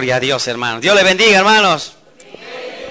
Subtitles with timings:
[0.00, 0.80] Gloria a Dios, hermanos.
[0.80, 1.92] Dios le bendiga, hermanos.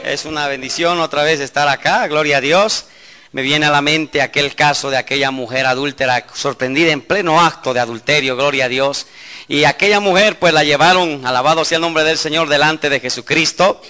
[0.05, 2.07] Es una bendición otra vez estar acá.
[2.07, 2.85] Gloria a Dios.
[3.31, 7.73] Me viene a la mente aquel caso de aquella mujer adúltera sorprendida en pleno acto
[7.73, 8.35] de adulterio.
[8.35, 9.07] Gloria a Dios.
[9.47, 13.81] Y aquella mujer pues la llevaron, alabado sea el nombre del Señor, delante de Jesucristo.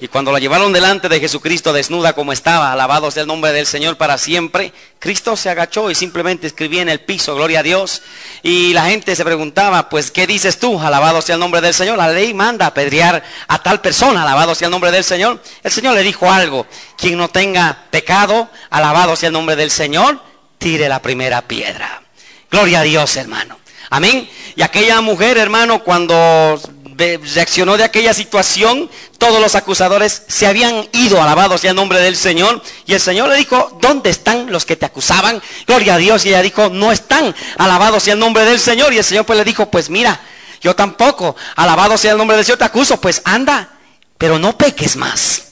[0.00, 3.66] Y cuando la llevaron delante de Jesucristo desnuda como estaba, alabado sea el nombre del
[3.66, 8.02] Señor para siempre, Cristo se agachó y simplemente escribía en el piso, gloria a Dios.
[8.44, 10.78] Y la gente se preguntaba, pues, ¿qué dices tú?
[10.78, 11.98] Alabado sea el nombre del Señor.
[11.98, 15.42] La ley manda apedrear a tal persona, alabado sea el nombre del Señor.
[15.64, 20.22] El Señor le dijo algo, quien no tenga pecado, alabado sea el nombre del Señor,
[20.58, 22.02] tire la primera piedra.
[22.48, 23.58] Gloria a Dios, hermano.
[23.90, 24.28] Amén.
[24.54, 26.60] Y aquella mujer, hermano, cuando
[26.98, 32.16] reaccionó de aquella situación, todos los acusadores se habían ido, alabados sea el nombre del
[32.16, 32.62] Señor.
[32.86, 35.40] Y el Señor le dijo, ¿dónde están los que te acusaban?
[35.66, 36.24] Gloria a Dios.
[36.24, 38.92] Y ella dijo, no están, alabados sea el nombre del Señor.
[38.92, 40.20] Y el Señor pues le dijo, pues mira,
[40.60, 43.70] yo tampoco, alabado sea el nombre del Señor, te acuso, pues anda,
[44.16, 45.42] pero no peques más.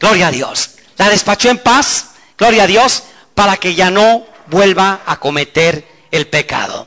[0.00, 0.70] Gloria a Dios.
[0.96, 2.06] La despachó en paz,
[2.38, 3.02] gloria a Dios,
[3.34, 6.86] para que ya no vuelva a cometer el pecado.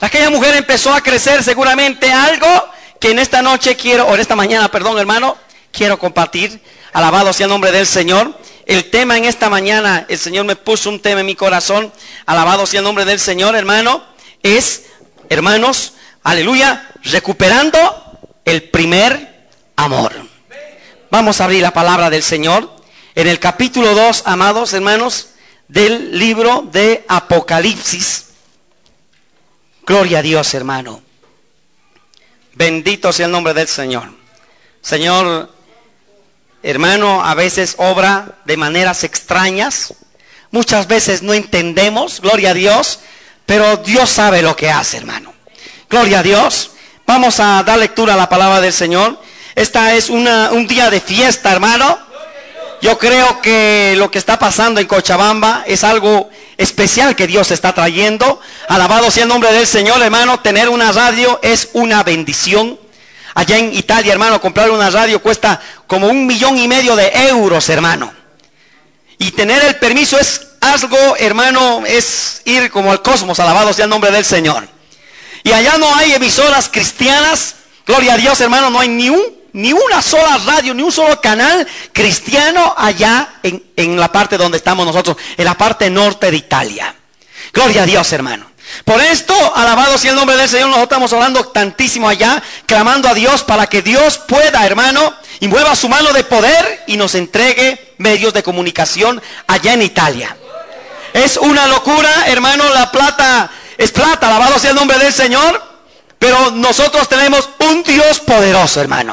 [0.00, 2.48] Aquella mujer empezó a crecer seguramente algo
[3.02, 5.36] que en esta noche quiero, o en esta mañana, perdón hermano,
[5.72, 6.62] quiero compartir.
[6.92, 8.38] Alabado sea el nombre del Señor.
[8.64, 11.92] El tema en esta mañana, el Señor me puso un tema en mi corazón.
[12.26, 14.04] Alabado sea el nombre del Señor, hermano.
[14.44, 14.84] Es,
[15.28, 20.14] hermanos, aleluya, recuperando el primer amor.
[21.10, 22.70] Vamos a abrir la palabra del Señor
[23.16, 25.30] en el capítulo 2, amados hermanos,
[25.66, 28.26] del libro de Apocalipsis.
[29.84, 31.02] Gloria a Dios, hermano.
[32.62, 34.08] Bendito sea el nombre del Señor.
[34.82, 35.50] Señor,
[36.62, 39.94] hermano, a veces obra de maneras extrañas.
[40.52, 43.00] Muchas veces no entendemos, gloria a Dios,
[43.46, 45.34] pero Dios sabe lo que hace, hermano.
[45.90, 46.70] Gloria a Dios.
[47.04, 49.20] Vamos a dar lectura a la palabra del Señor.
[49.56, 51.98] Esta es una, un día de fiesta, hermano.
[52.82, 57.72] Yo creo que lo que está pasando en Cochabamba es algo especial que Dios está
[57.72, 58.40] trayendo.
[58.68, 60.40] Alabado sea el nombre del Señor, hermano.
[60.40, 62.76] Tener una radio es una bendición.
[63.34, 67.68] Allá en Italia, hermano, comprar una radio cuesta como un millón y medio de euros,
[67.68, 68.12] hermano.
[69.16, 73.90] Y tener el permiso es algo, hermano, es ir como al cosmos, alabado sea el
[73.90, 74.66] nombre del Señor.
[75.44, 77.54] Y allá no hay emisoras cristianas,
[77.86, 81.20] gloria a Dios, hermano, no hay ni un ni una sola radio, ni un solo
[81.20, 86.36] canal cristiano allá en, en, la parte donde estamos nosotros, en la parte norte de
[86.36, 86.94] Italia.
[87.52, 88.52] Gloria a Dios, hermano.
[88.84, 93.14] Por esto, alabado sea el nombre del Señor, nosotros estamos hablando tantísimo allá, clamando a
[93.14, 97.94] Dios para que Dios pueda, hermano, y mueva su mano de poder y nos entregue
[97.98, 100.36] medios de comunicación allá en Italia.
[101.12, 105.71] Es una locura, hermano, la plata es plata, alabado sea el nombre del Señor,
[106.22, 109.12] pero nosotros tenemos un Dios poderoso, hermano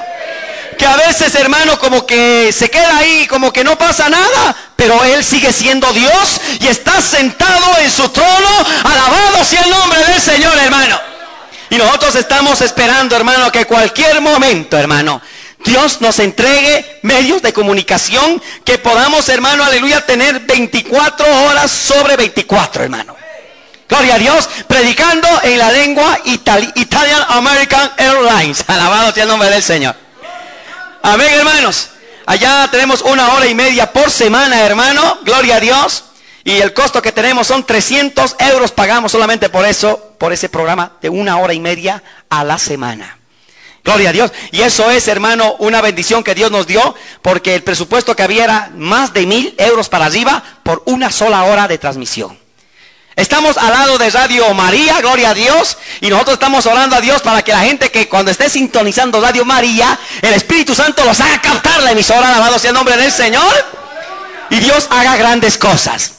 [0.77, 5.03] que a veces, hermano, como que se queda ahí, como que no pasa nada, pero
[5.03, 8.47] Él sigue siendo Dios y está sentado en su trono.
[8.85, 10.97] Alabado sea el nombre del Señor, hermano.
[11.69, 15.21] Y nosotros estamos esperando, hermano, que cualquier momento, hermano,
[15.65, 22.83] Dios nos entregue medios de comunicación que podamos, hermano, aleluya, tener 24 horas sobre 24,
[22.83, 23.17] hermano.
[23.89, 28.63] Gloria a Dios, predicando en la lengua Italian American Airlines.
[28.67, 29.95] Alabado sea el nombre del Señor.
[31.01, 31.89] Amén, hermanos.
[32.27, 35.17] Allá tenemos una hora y media por semana, hermano.
[35.23, 36.03] Gloria a Dios.
[36.43, 38.71] Y el costo que tenemos son 300 euros.
[38.71, 43.17] Pagamos solamente por eso, por ese programa de una hora y media a la semana.
[43.83, 44.31] Gloria a Dios.
[44.51, 46.93] Y eso es, hermano, una bendición que Dios nos dio,
[47.23, 51.43] porque el presupuesto que había era más de mil euros para arriba por una sola
[51.45, 52.37] hora de transmisión.
[53.19, 55.77] Estamos al lado de Radio María, gloria a Dios.
[55.99, 59.43] Y nosotros estamos orando a Dios para que la gente que cuando esté sintonizando Radio
[59.43, 63.53] María, el Espíritu Santo los haga captar la emisora, alabado sea el nombre del Señor.
[64.49, 66.13] Y Dios haga grandes cosas.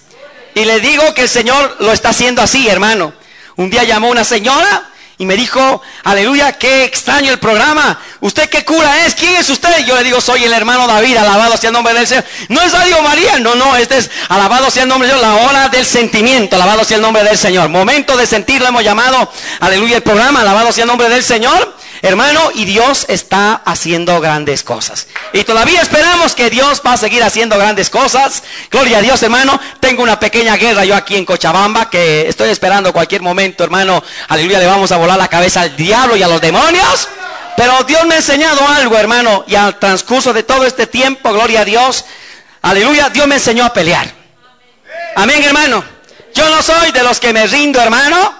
[0.54, 3.14] Y le digo que el Señor lo está haciendo así, hermano.
[3.56, 8.00] Un día llamó una señora y me dijo, aleluya, qué extraño el programa.
[8.20, 9.14] ¿Usted qué cura es?
[9.14, 9.84] ¿Quién es usted?
[9.84, 12.24] Yo le digo, soy el hermano David, alabado sea el nombre del Señor.
[12.48, 15.34] No es Radio María, no, no, este es alabado sea el nombre de Dios, la
[15.42, 17.68] hora del sentimiento, alabado sea el nombre del Señor.
[17.68, 19.30] Momento de sentir, lo hemos llamado,
[19.60, 21.76] aleluya, el programa, alabado sea el nombre del Señor.
[22.02, 25.06] Hermano, y Dios está haciendo grandes cosas.
[25.34, 28.42] Y todavía esperamos que Dios va a seguir haciendo grandes cosas.
[28.70, 29.60] Gloria a Dios, hermano.
[29.80, 34.02] Tengo una pequeña guerra yo aquí en Cochabamba que estoy esperando cualquier momento, hermano.
[34.28, 37.08] Aleluya, le vamos a volar la cabeza al diablo y a los demonios.
[37.56, 39.44] Pero Dios me ha enseñado algo, hermano.
[39.46, 42.06] Y al transcurso de todo este tiempo, gloria a Dios.
[42.62, 44.10] Aleluya, Dios me enseñó a pelear.
[45.16, 45.84] Amén, hermano.
[46.34, 48.34] Yo no soy de los que me rindo, hermano.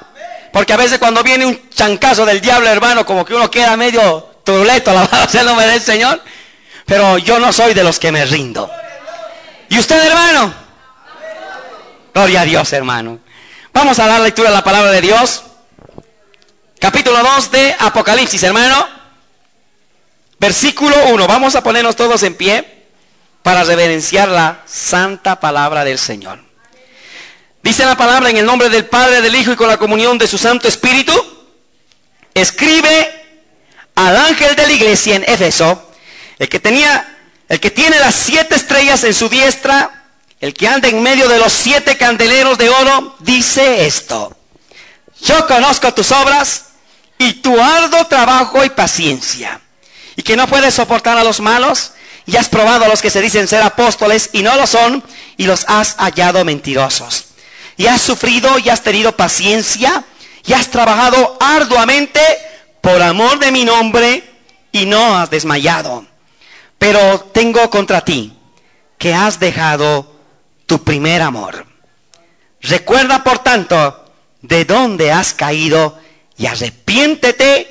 [0.52, 4.31] Porque a veces cuando viene un chancazo del diablo, hermano, como que uno queda medio
[4.44, 6.20] turuleto, alabado sea el nombre del Señor.
[6.87, 8.70] Pero yo no soy de los que me rindo.
[9.69, 10.52] ¿Y usted, hermano?
[12.12, 13.20] Gloria a Dios, hermano.
[13.73, 15.44] Vamos a dar lectura a la palabra de Dios.
[16.81, 18.88] Capítulo 2 de Apocalipsis, hermano.
[20.41, 21.26] Versículo 1.
[21.29, 22.87] Vamos a ponernos todos en pie
[23.43, 26.50] para reverenciar la santa palabra del Señor.
[27.62, 30.27] Dice la palabra en el nombre del Padre, del Hijo y con la comunión de
[30.27, 31.12] su Santo Espíritu.
[32.33, 33.21] Escribe
[33.95, 35.91] al ángel de la iglesia en Éfeso,
[36.39, 37.19] el que tenía,
[37.49, 40.05] el que tiene las siete estrellas en su diestra,
[40.41, 44.35] el que anda en medio de los siete candeleros de oro, dice esto.
[45.23, 46.69] Yo conozco tus obras
[47.19, 49.61] y tu arduo trabajo y paciencia,
[50.17, 51.93] y que no puedes soportar a los malos,
[52.25, 55.05] y has probado a los que se dicen ser apóstoles y no lo son,
[55.37, 57.30] y los has hallado mentirosos
[57.81, 60.05] y has sufrido y has tenido paciencia
[60.44, 62.21] y has trabajado arduamente
[62.82, 64.23] por amor de mi nombre
[64.71, 66.05] y no has desmayado.
[66.77, 68.35] Pero tengo contra ti
[68.99, 70.15] que has dejado
[70.67, 71.65] tu primer amor.
[72.61, 74.12] Recuerda, por tanto,
[74.43, 75.99] de dónde has caído
[76.37, 77.67] y arrepiéntete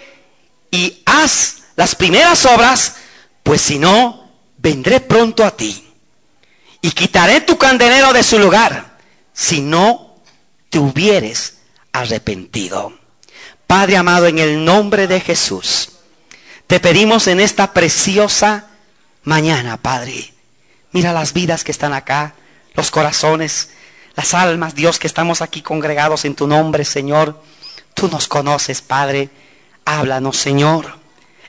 [0.72, 2.96] y haz las primeras obras,
[3.44, 4.28] pues si no,
[4.58, 5.88] vendré pronto a ti
[6.82, 8.89] y quitaré tu candelero de su lugar
[9.40, 10.16] si no
[10.70, 11.60] te hubieres
[11.94, 12.92] arrepentido.
[13.66, 15.92] Padre amado, en el nombre de Jesús,
[16.68, 18.68] te pedimos en esta preciosa
[19.24, 20.34] mañana, Padre.
[20.92, 22.34] Mira las vidas que están acá,
[22.74, 23.70] los corazones,
[24.14, 27.42] las almas, Dios, que estamos aquí congregados en tu nombre, Señor.
[27.94, 29.30] Tú nos conoces, Padre.
[29.86, 30.98] Háblanos, Señor.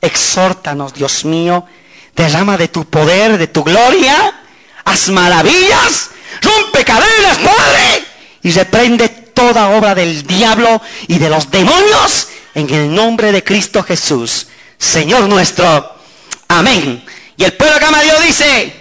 [0.01, 1.67] Exhórtanos, Dios mío.
[2.15, 4.43] Derrama de tu poder, de tu gloria.
[4.85, 6.11] Haz maravillas
[6.41, 8.05] rompe cadenas, Padre,
[8.43, 13.83] y reprende toda obra del diablo y de los demonios en el nombre de Cristo
[13.83, 14.49] Jesús,
[14.79, 15.97] Señor nuestro.
[16.49, 17.05] Amén.
[17.37, 18.81] Y el pueblo que ama a Dios dice,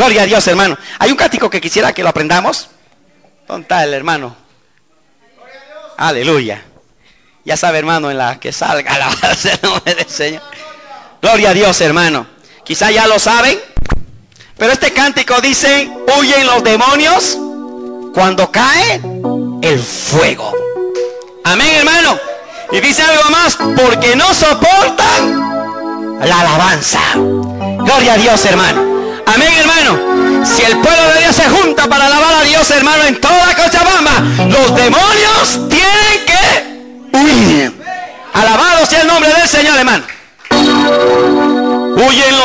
[0.00, 0.78] Gloria a Dios, hermano.
[0.98, 2.70] Hay un cático que quisiera que lo aprendamos.
[3.46, 4.34] ¿Dónde está el hermano?
[5.98, 6.64] Aleluya.
[7.44, 10.42] Ya sabe, hermano, en la que salga la el nombre del Señor.
[11.20, 12.26] Gloria a Dios, hermano.
[12.64, 13.60] Quizá ya lo saben,
[14.60, 17.38] pero este cántico dice, huyen los demonios
[18.12, 19.00] cuando cae
[19.62, 20.52] el fuego.
[21.44, 22.18] Amén, hermano.
[22.70, 27.00] Y dice algo más, porque no soportan la alabanza.
[27.14, 28.82] Gloria a Dios, hermano.
[29.24, 30.44] Amén, hermano.
[30.44, 34.12] Si el pueblo de Dios se junta para alabar a Dios, hermano, en toda Cochabamba,
[34.46, 35.39] los demonios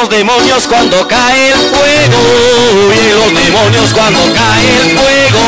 [0.06, 2.18] los demonios cuando cae el fuego.
[2.88, 5.42] Huyen los demonios cuando cae el fuego.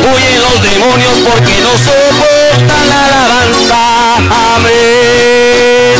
[0.00, 4.16] Huyen los demonios porque no soportan la alabanza.
[4.54, 5.98] Amén.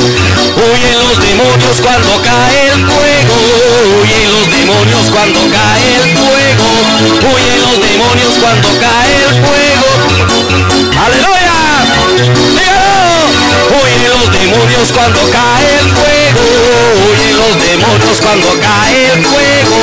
[0.56, 3.34] Huyen los demonios cuando cae el fuego.
[4.00, 6.68] Huyen los demonios cuando cae el fuego.
[7.28, 9.88] Huyen los demonios cuando cae el fuego.
[11.04, 12.77] Aleluya.
[13.70, 16.42] Huyen los demonios cuando cae el fuego.
[17.04, 19.76] Huyen los demonios cuando cae el fuego.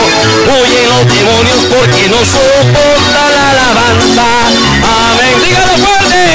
[0.45, 4.27] Huyen los demonios porque no soporta la alabanza.
[5.11, 5.35] Amén.
[5.43, 6.25] Dígalo fuerte.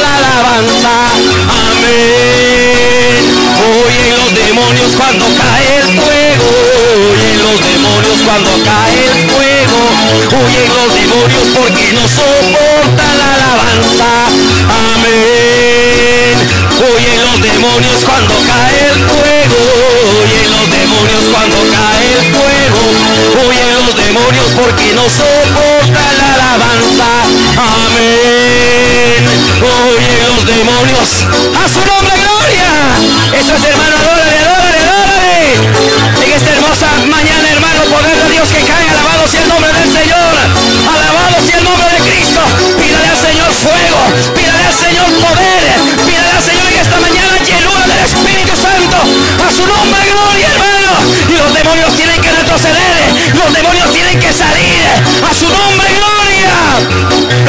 [0.00, 0.94] la alabanza.
[1.70, 3.20] Amén.
[3.60, 9.80] Huyen los demonios cuando cae el fuego huyen los demonios cuando cae el fuego,
[10.32, 14.10] huyen los demonios porque no soportan la alabanza.
[14.94, 16.36] Amén.
[16.80, 19.58] Huyen los demonios cuando cae el fuego,
[20.22, 22.82] huyen los demonios cuando cae el fuego,
[23.44, 27.08] huyen los demonios porque no soportan la alabanza.
[27.56, 29.22] Amén.
[29.60, 31.08] Huyen los demonios.
[31.62, 32.70] A su nombre, gloria.
[33.38, 33.96] Eso es hermano,
[36.78, 37.82] mañana, hermano.
[37.90, 38.88] Poder de Dios que cae.
[38.88, 40.34] Alabado sea el nombre del Señor.
[40.86, 42.40] Alabado sea el nombre de Cristo.
[42.78, 43.98] Pídale al Señor fuego.
[44.34, 45.62] Pídale al Señor poder.
[46.06, 48.96] Pídale al Señor en esta mañana llenura del Espíritu Santo.
[49.42, 50.92] A su nombre, gloria, hermano.
[51.28, 53.02] Y los demonios tienen que retroceder.
[53.34, 54.86] Los demonios tienen que salir.
[55.28, 56.54] A su nombre, gloria.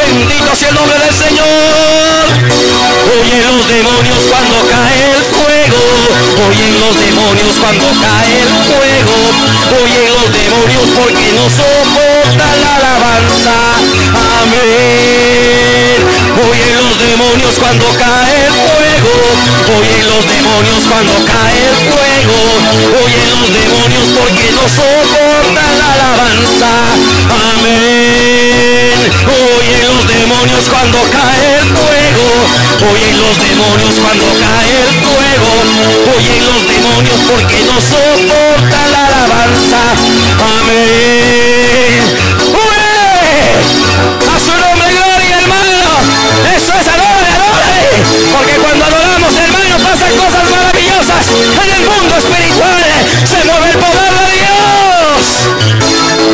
[0.01, 1.90] Bendito sea el nombre del Señor.
[2.31, 5.83] Oye los demonios cuando cae el fuego.
[6.47, 9.17] Oye los demonios cuando cae el fuego.
[9.83, 13.55] Oye los demonios porque no soportan la alabanza.
[14.39, 15.99] Amén.
[16.49, 19.13] Oye los demonios cuando cae el fuego.
[19.77, 22.39] Oye los demonios cuando cae el fuego.
[23.03, 26.71] Oye los demonios porque no soportan la alabanza.
[27.57, 28.40] Amén.
[28.91, 32.27] Oye los demonios cuando cae el fuego.
[32.91, 35.51] Oye los demonios cuando cae el fuego.
[36.15, 39.81] Oye los demonios porque no soportan la alabanza.
[40.59, 42.01] Amén.
[44.27, 45.91] A su nombre, gloria, hermano.
[46.55, 48.03] Eso es adore, adore.
[48.35, 51.25] Porque cuando adoramos, hermano, pasan cosas maravillosas
[51.63, 52.83] en el mundo espiritual.
[53.23, 55.23] Se mueve el poder de Dios.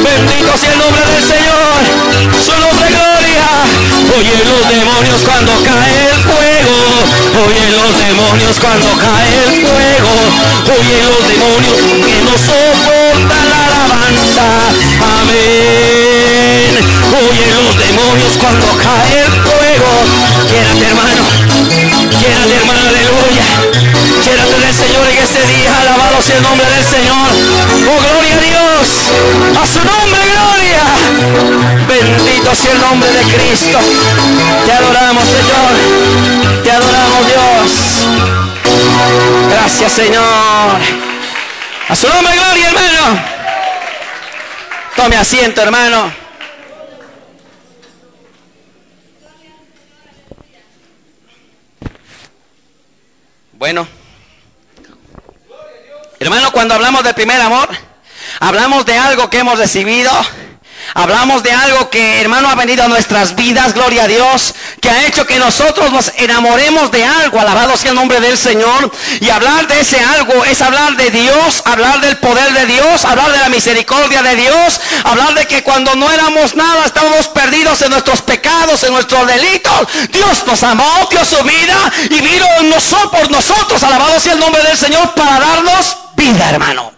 [0.04, 1.67] Bendito sea el nombre del Señor.
[4.18, 6.78] Oye los demonios cuando cae el fuego.
[7.46, 10.14] Oye los demonios cuando cae el fuego.
[10.74, 14.48] Oye los demonios que no soportan la alabanza.
[15.22, 16.72] Amén.
[17.14, 19.90] Oye los demonios cuando cae el fuego.
[20.50, 21.24] Quédate hermano.
[22.20, 24.07] Quédate hermano, aleluya.
[24.28, 25.80] Quédate del Señor en este día.
[25.80, 27.30] Alabado sea el nombre del Señor.
[27.88, 28.88] Oh, gloria a Dios.
[29.62, 30.84] A su nombre, gloria.
[31.88, 33.80] Bendito sea el nombre de Cristo.
[34.66, 36.62] Te adoramos, Señor.
[36.62, 37.72] Te adoramos, Dios.
[39.50, 40.76] Gracias, Señor.
[41.88, 43.24] A su nombre, gloria, hermano.
[44.98, 46.12] Tome asiento, hermano.
[53.54, 53.88] Bueno,
[56.20, 57.70] hermano, cuando hablamos de primer amor,
[58.40, 60.12] hablamos de algo que hemos recibido.
[60.94, 65.06] Hablamos de algo que, hermano, ha venido a nuestras vidas, gloria a Dios, que ha
[65.06, 68.92] hecho que nosotros nos enamoremos de algo, alabado sea el nombre del Señor.
[69.20, 73.32] Y hablar de ese algo es hablar de Dios, hablar del poder de Dios, hablar
[73.32, 77.92] de la misericordia de Dios, hablar de que cuando no éramos nada, estábamos perdidos en
[77.92, 79.88] nuestros pecados, en nuestros delitos.
[80.10, 81.78] Dios nos amó, dio su vida
[82.10, 86.92] y vino nosotros por nosotros, alabado sea el nombre del Señor, para darnos vida, hermano.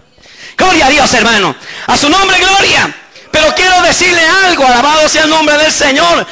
[0.57, 1.55] Gloria a Dios, hermano.
[1.88, 2.95] A su nombre, gloria.
[3.39, 6.27] Pero quiero decirle algo, alabado sea el nombre del Señor.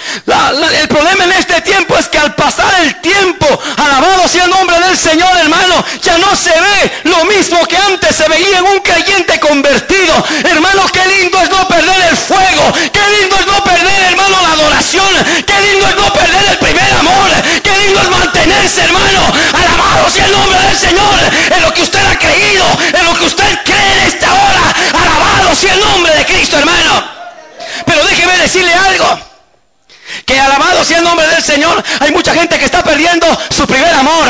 [0.74, 3.48] El problema en este tiempo es que al pasar el tiempo,
[3.78, 8.14] alabado sea el nombre del Señor, hermano, ya no se ve lo mismo que antes
[8.14, 10.22] se veía en un creyente convertido.
[10.44, 12.74] Hermano, qué lindo es no perder el fuego.
[12.92, 15.08] Qué lindo es no perder, hermano, la adoración.
[15.46, 17.30] Qué lindo es no perder el primer amor.
[17.64, 19.32] Qué lindo es mantenerse, hermano.
[19.54, 21.16] Alabado sea el nombre del Señor.
[21.56, 25.07] En lo que usted ha creído, en lo que usted cree en esta hora.
[25.38, 27.04] Alabado sea el nombre de Cristo, hermano.
[27.86, 29.20] Pero déjeme decirle algo.
[30.26, 31.84] Que alabado sea el nombre del Señor.
[32.00, 33.26] Hay mucha gente que está perdiendo
[33.56, 34.28] su primer amor.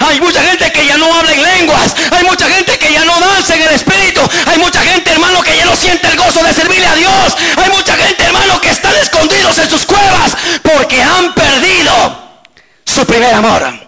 [0.00, 1.94] Hay mucha gente que ya no habla en lenguas.
[2.10, 4.20] Hay mucha gente que ya no danza en el Espíritu.
[4.46, 7.36] Hay mucha gente, hermano, que ya no siente el gozo de servirle a Dios.
[7.56, 12.18] Hay mucha gente, hermano, que están escondidos en sus cuevas porque han perdido
[12.84, 13.87] su primer amor.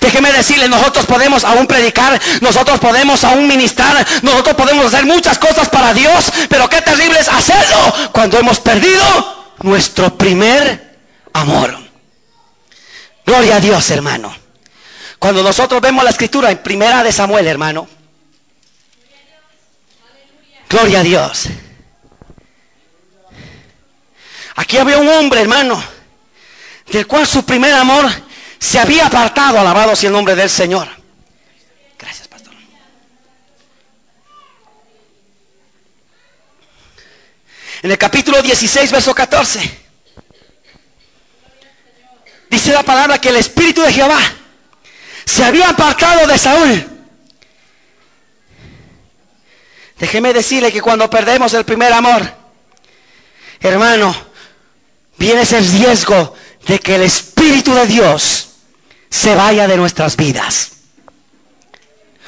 [0.00, 5.68] Déjeme decirle, nosotros podemos aún predicar, nosotros podemos aún ministrar, nosotros podemos hacer muchas cosas
[5.68, 10.98] para Dios, pero qué terrible es hacerlo cuando hemos perdido nuestro primer
[11.32, 11.78] amor.
[13.24, 14.34] Gloria a Dios, hermano.
[15.18, 17.88] Cuando nosotros vemos la escritura en primera de Samuel, hermano.
[20.68, 21.44] Gloria a Dios.
[24.56, 25.82] Aquí había un hombre, hermano,
[26.90, 28.10] del cual su primer amor
[28.58, 30.88] se había apartado, alabado sea el nombre del Señor.
[31.98, 32.52] Gracias, pastor.
[37.82, 39.78] En el capítulo 16, verso 14,
[42.50, 44.20] dice la palabra que el Espíritu de Jehová
[45.24, 46.86] se había apartado de Saúl.
[49.98, 52.22] Déjeme decirle que cuando perdemos el primer amor,
[53.60, 54.14] hermano,
[55.16, 56.34] viene ese riesgo
[56.66, 58.47] de que el Espíritu de Dios
[59.10, 60.70] se vaya de nuestras vidas.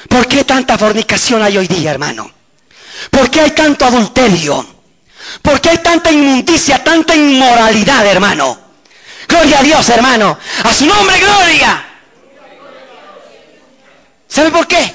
[0.09, 2.31] ¿Por qué tanta fornicación hay hoy día, hermano?
[3.09, 4.65] ¿Por qué hay tanto adulterio?
[5.41, 8.59] ¿Por qué hay tanta inmundicia, tanta inmoralidad, hermano?
[9.27, 10.37] Gloria a Dios, hermano.
[10.63, 11.85] A su nombre, gloria.
[14.27, 14.93] ¿Sabe por qué?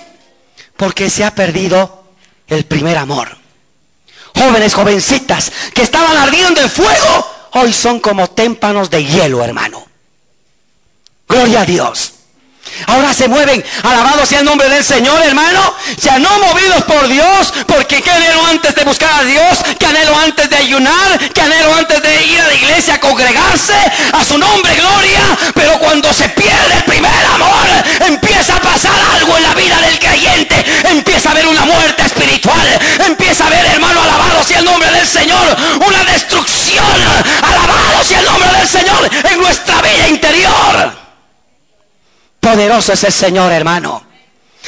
[0.77, 2.05] Porque se ha perdido
[2.49, 3.37] el primer amor.
[4.35, 9.87] Jóvenes, jovencitas, que estaban ardiendo en fuego, hoy son como témpanos de hielo, hermano.
[11.29, 12.13] Gloria a Dios.
[12.87, 15.75] Ahora se mueven, alabado sea el nombre del Señor, hermano.
[16.03, 20.17] Ya no movidos por Dios, porque qué anhelo antes de buscar a Dios, qué anhelo
[20.19, 23.75] antes de ayunar, qué anhelo antes de ir a la iglesia a congregarse,
[24.13, 25.21] a su nombre, gloria.
[25.55, 27.67] Pero cuando se pierde el primer amor,
[28.07, 32.67] empieza a pasar algo en la vida del creyente, empieza a haber una muerte espiritual,
[33.07, 35.57] empieza a haber, hermano, alabado sea el nombre del Señor,
[35.87, 36.85] una destrucción,
[37.43, 41.06] alabado sea el nombre del Señor en nuestra vida interior.
[42.47, 44.05] Poderoso es el Señor, hermano.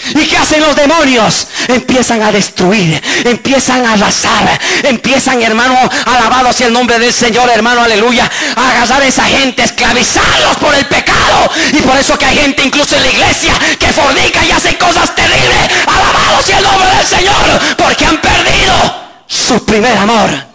[0.08, 1.46] ¿Y qué hacen los demonios?
[1.68, 7.84] Empiezan a destruir, empiezan a arrasar, empiezan, hermano, alabado sea el nombre del Señor, hermano,
[7.84, 11.48] aleluya, a agarrar a esa gente, esclavizarlos por el pecado.
[11.72, 15.14] Y por eso que hay gente incluso en la iglesia que fornica y hace cosas
[15.14, 15.70] terribles.
[15.86, 18.74] Alabado sea el nombre del Señor, porque han perdido
[19.28, 20.47] su primer amor.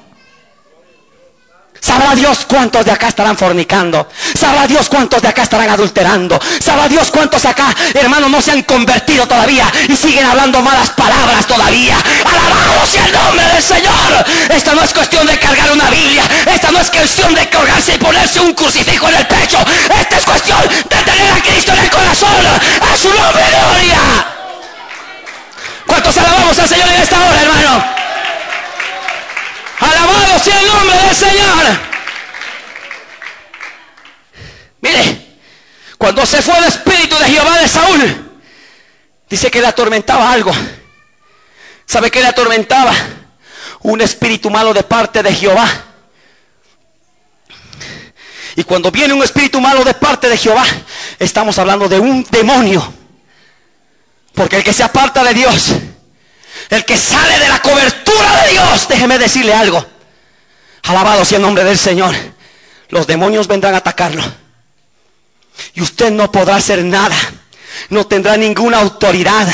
[1.83, 4.07] Sabrá Dios cuántos de acá estarán fornicando.
[4.39, 6.39] Sabrá Dios cuántos de acá estarán adulterando.
[6.61, 11.45] Sabrá Dios cuántos acá, hermanos, no se han convertido todavía y siguen hablando malas palabras
[11.45, 11.97] todavía.
[12.23, 14.25] Alabado sea el nombre del Señor.
[14.49, 16.23] Esta no es cuestión de cargar una Biblia.
[16.45, 19.57] Esta no es cuestión de colgarse y ponerse un crucifijo en el pecho.
[19.99, 22.29] Esta es cuestión de tener a Cristo en el corazón.
[22.93, 24.25] A su nombre, gloria.
[25.85, 28.02] ¿Cuántos alabamos al Señor en esta hora, hermano?
[29.83, 31.65] Alabado sea el nombre del Señor.
[34.81, 35.37] Mire,
[35.97, 38.31] cuando se fue el espíritu de Jehová de Saúl,
[39.29, 40.51] dice que le atormentaba algo.
[41.85, 42.93] ¿Sabe qué le atormentaba?
[43.81, 45.67] Un espíritu malo de parte de Jehová.
[48.55, 50.63] Y cuando viene un espíritu malo de parte de Jehová,
[51.19, 52.93] estamos hablando de un demonio.
[54.33, 55.73] Porque el que se aparta de Dios,
[56.73, 59.85] el que sale de la cobertura de Dios, déjeme decirle algo.
[60.83, 62.13] Alabado sea el nombre del Señor.
[62.89, 64.23] Los demonios vendrán a atacarlo.
[65.75, 67.15] Y usted no podrá hacer nada
[67.89, 69.47] no tendrá ninguna autoridad.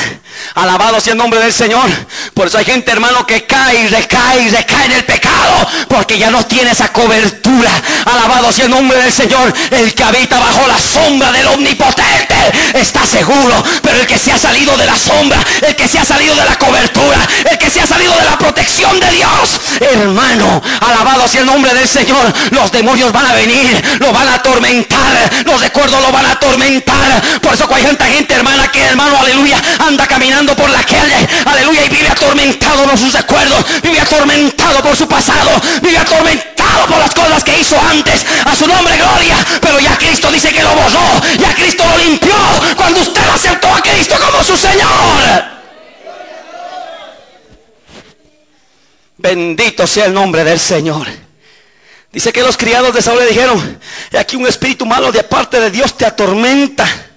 [0.56, 1.90] Alabado sea el nombre del Señor.
[2.34, 5.68] Por eso hay gente, hermano, que cae y recae y recae en el pecado.
[5.88, 7.72] Porque ya no tiene esa cobertura.
[8.06, 9.54] Alabado sea el nombre del Señor.
[9.72, 12.36] El que habita bajo la sombra del omnipotente
[12.74, 13.64] está seguro.
[13.82, 16.46] Pero el que se ha salido de la sombra, el que se ha salido de
[16.46, 17.18] la cobertura,
[17.50, 21.74] el que se ha salido de la protección de Dios, hermano, alabado sea el nombre
[21.74, 22.34] del Señor.
[22.52, 25.30] Los demonios van a venir, lo van a atormentar.
[25.46, 27.22] Los recuerdos lo van a atormentar.
[27.42, 30.19] Por eso hay gente gente, hermana, que hermano, aleluya, anda caminando
[30.56, 35.50] por la calle, aleluya, y vive atormentado por sus recuerdos, vive atormentado por su pasado,
[35.82, 38.26] vive atormentado por las cosas que hizo antes.
[38.46, 39.38] A su nombre, gloria.
[39.62, 42.36] Pero ya Cristo dice que lo borró, ya Cristo lo limpió
[42.76, 45.60] cuando usted aceptó a Cristo como su Señor.
[49.18, 51.08] Bendito sea el nombre del Señor.
[52.12, 53.80] Dice que los criados de Saúl le dijeron,
[54.18, 57.09] aquí un espíritu malo de parte de Dios te atormenta.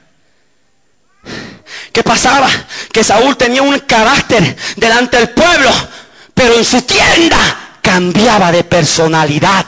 [1.93, 2.49] ¿Qué pasaba?
[2.91, 5.71] Que Saúl tenía un carácter delante del pueblo,
[6.35, 9.67] pero en su tienda cambiaba de personalidad.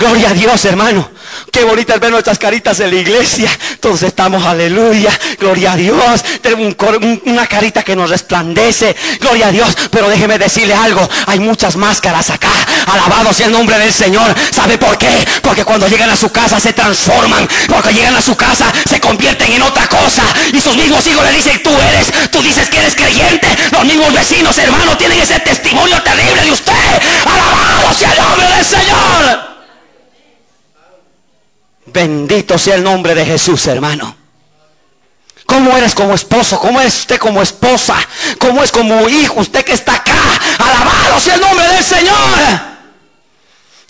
[0.00, 1.10] Gloria a Dios, hermano.
[1.52, 3.50] Qué bonita es ver nuestras caritas en la iglesia.
[3.80, 5.10] Todos estamos, aleluya.
[5.38, 6.24] Gloria a Dios.
[6.40, 6.74] Tenemos
[7.26, 8.96] una carita que nos resplandece.
[9.20, 9.68] Gloria a Dios.
[9.90, 11.06] Pero déjeme decirle algo.
[11.26, 12.48] Hay muchas máscaras acá.
[12.86, 14.34] Alabado sea el nombre del Señor.
[14.50, 15.10] ¿Sabe por qué?
[15.42, 17.46] Porque cuando llegan a su casa se transforman.
[17.68, 20.22] Porque llegan a su casa se convierten en otra cosa.
[20.50, 22.30] Y sus mismos hijos le dicen, tú eres.
[22.30, 23.48] Tú dices que eres creyente.
[23.70, 26.72] Los mismos vecinos, hermanos, tienen ese testimonio terrible de usted.
[27.26, 29.49] Alabado sea el nombre del Señor.
[31.92, 34.16] Bendito sea el nombre de Jesús, hermano.
[35.46, 36.60] ¿Cómo eres como esposo?
[36.60, 37.96] ¿Cómo es usted como esposa?
[38.38, 39.40] ¿Cómo es como hijo?
[39.40, 40.14] Usted que está acá.
[40.58, 42.70] Alabado sea el nombre del Señor.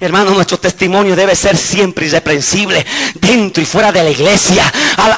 [0.03, 2.87] Hermano, nuestro testimonio debe ser siempre irreprensible
[3.21, 4.65] dentro y fuera de la iglesia.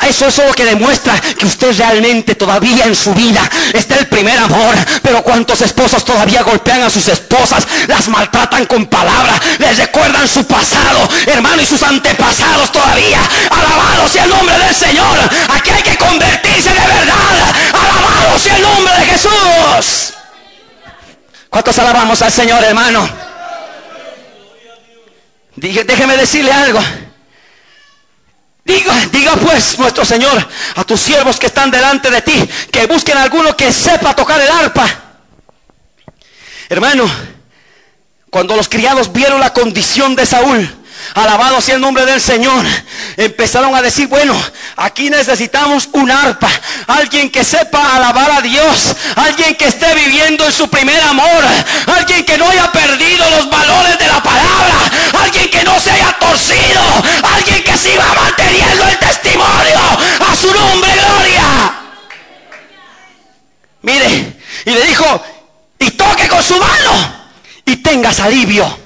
[0.09, 4.37] Eso, es lo que demuestra que usted realmente todavía en su vida está el primer
[4.41, 4.75] amor.
[5.01, 10.45] Pero cuántos esposos todavía golpean a sus esposas, las maltratan con palabras, les recuerdan su
[10.47, 13.21] pasado, hermano, y sus antepasados todavía.
[13.51, 15.17] Alabado sea el nombre del Señor.
[15.49, 17.55] Aquí hay que convertirse de verdad.
[17.73, 20.15] Alabado sea el nombre de Jesús.
[21.49, 23.22] ¿Cuántos alabamos al Señor, hermano?
[25.57, 26.81] Déjeme decirle algo.
[28.65, 33.19] Diga, diga pues nuestro Señor a tus siervos que están delante de ti, que busquen
[33.19, 34.87] a alguno que sepa tocar el arpa.
[36.69, 37.11] Hermano,
[38.31, 40.82] cuando los criados vieron la condición de Saúl,
[41.15, 42.65] Alabado sea el nombre del Señor.
[43.17, 44.35] Empezaron a decir, bueno,
[44.77, 46.49] aquí necesitamos un arpa.
[46.87, 48.95] Alguien que sepa alabar a Dios.
[49.17, 51.45] Alguien que esté viviendo en su primer amor.
[51.97, 54.75] Alguien que no haya perdido los valores de la palabra.
[55.23, 56.83] Alguien que no se haya torcido.
[57.35, 59.81] Alguien que siga manteniendo el testimonio
[60.31, 61.75] a su nombre, gloria.
[63.83, 65.23] Mire, y le dijo,
[65.79, 67.23] y toque con su mano
[67.65, 68.82] y tengas alivio.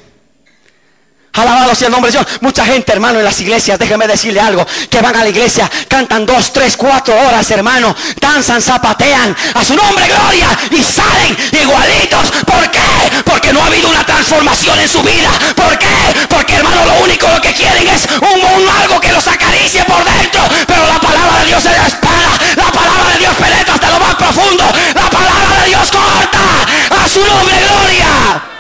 [1.36, 2.26] Alabado sea el nombre de Dios.
[2.40, 6.24] Mucha gente, hermano, en las iglesias, déjeme decirle algo, que van a la iglesia, cantan
[6.24, 12.30] dos, tres, cuatro horas, hermano, danzan, zapatean a su nombre, gloria, y salen igualitos.
[12.46, 12.80] ¿Por qué?
[13.24, 15.30] Porque no ha habido una transformación en su vida.
[15.54, 15.86] ¿Por qué?
[16.28, 20.42] Porque, hermano, lo único lo que quieren es un, algo que los acaricie por dentro.
[20.66, 22.32] Pero la palabra de Dios es la espada.
[22.56, 24.64] La palabra de Dios penetra hasta lo más profundo.
[24.94, 27.04] La palabra de Dios corta.
[27.04, 28.55] A su nombre, gloria.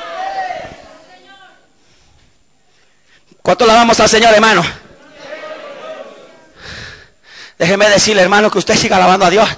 [3.46, 4.60] ¿Cuánto la vamos al Señor, hermano?
[7.56, 9.48] Déjeme decirle, hermano, que usted siga alabando a Dios,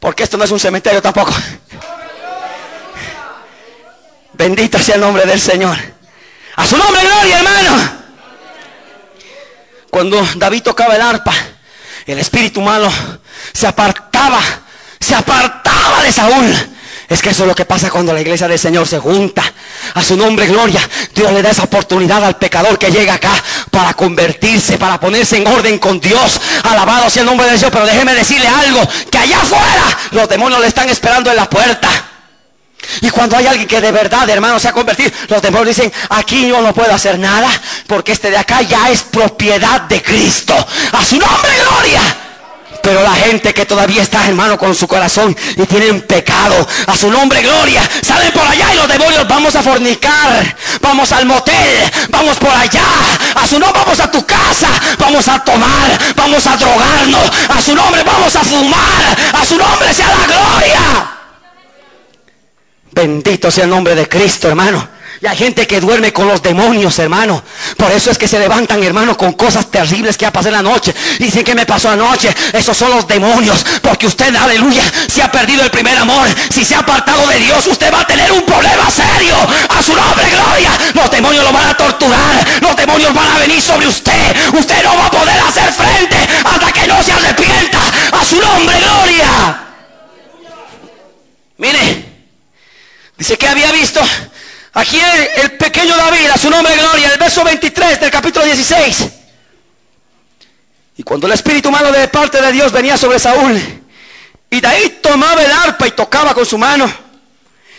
[0.00, 1.32] porque esto no es un cementerio tampoco.
[4.32, 5.76] Bendito sea el nombre del Señor.
[6.56, 7.92] A su nombre, gloria, hermano.
[9.90, 11.32] Cuando David tocaba el arpa,
[12.04, 12.90] el espíritu malo
[13.52, 14.40] se apartaba,
[14.98, 16.75] se apartaba de Saúl.
[17.08, 19.42] Es que eso es lo que pasa cuando la iglesia del Señor se junta.
[19.94, 20.80] A su nombre, gloria.
[21.14, 23.32] Dios le da esa oportunidad al pecador que llega acá
[23.70, 26.40] para convertirse, para ponerse en orden con Dios.
[26.64, 27.70] Alabado sea el nombre de Dios.
[27.70, 31.88] Pero déjeme decirle algo, que allá afuera los demonios le están esperando en la puerta.
[33.00, 36.48] Y cuando hay alguien que de verdad, hermano, se ha convertido, los demonios dicen, aquí
[36.48, 37.48] yo no puedo hacer nada,
[37.86, 40.54] porque este de acá ya es propiedad de Cristo.
[40.92, 42.00] A su nombre, gloria.
[42.86, 47.10] Pero la gente que todavía está, hermano, con su corazón y tienen pecado, a su
[47.10, 52.36] nombre, gloria, salen por allá y los demonios, vamos a fornicar, vamos al motel, vamos
[52.36, 52.84] por allá,
[53.34, 54.68] a su nombre vamos a tu casa,
[55.00, 59.92] vamos a tomar, vamos a drogarnos, a su nombre vamos a fumar, a su nombre
[59.92, 60.80] sea la gloria.
[62.92, 64.95] Bendito sea el nombre de Cristo, hermano.
[65.20, 67.42] Y hay gente que duerme con los demonios, hermano.
[67.76, 70.70] Por eso es que se levantan, hermano, con cosas terribles que ha pasado en la
[70.70, 70.94] noche.
[71.18, 72.34] Dicen que me pasó anoche.
[72.52, 73.64] Esos son los demonios.
[73.80, 77.66] Porque usted, aleluya, si ha perdido el primer amor, si se ha apartado de Dios,
[77.66, 79.36] usted va a tener un problema serio.
[79.68, 80.70] A su nombre, gloria.
[80.94, 82.46] Los demonios lo van a torturar.
[82.60, 84.36] Los demonios van a venir sobre usted.
[84.52, 87.78] Usted no va a poder hacer frente hasta que no se arrepienta.
[88.12, 89.62] A su nombre, gloria.
[91.58, 92.04] Mire,
[93.16, 94.00] dice que había visto
[94.76, 95.00] Aquí
[95.36, 99.06] el, pequeño David, a su nombre gloria, el verso 23 del capítulo 16.
[100.98, 103.58] Y cuando el espíritu malo de parte de Dios venía sobre Saúl,
[104.50, 106.92] y David tomaba el arpa y tocaba con su mano,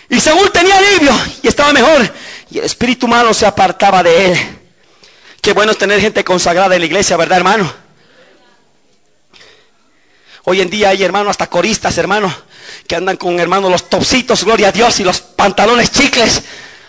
[0.09, 1.11] y Saúl tenía alivio
[1.43, 2.11] y estaba mejor,
[2.49, 4.59] y el espíritu malo se apartaba de él.
[5.39, 7.71] Qué bueno es tener gente consagrada en la iglesia, ¿verdad, hermano?
[10.45, 12.35] Hoy en día hay hermanos, hasta coristas, hermano,
[12.87, 16.41] que andan con hermanos los topsitos, gloria a Dios, y los pantalones chicles.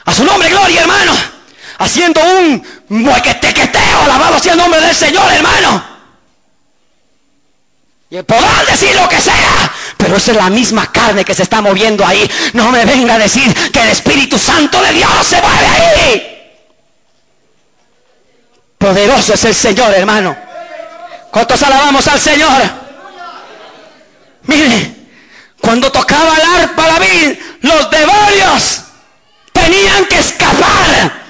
[0.09, 1.13] A su nombre, gloria, hermano.
[1.81, 5.85] Haciendo un muequetequeteo, alabado sea el nombre del Señor, hermano.
[8.09, 11.61] Y podrán decir lo que sea, pero esa es la misma carne que se está
[11.61, 12.27] moviendo ahí.
[12.55, 16.53] No me venga a decir que el Espíritu Santo de Dios se mueve ahí.
[18.79, 20.35] Poderoso es el Señor, hermano.
[21.31, 22.63] ¿Cuántos alabamos al Señor?
[24.45, 24.97] Mire,
[25.61, 28.88] cuando tocaba el arpa David, los demonios
[29.69, 31.29] tenían que escapar.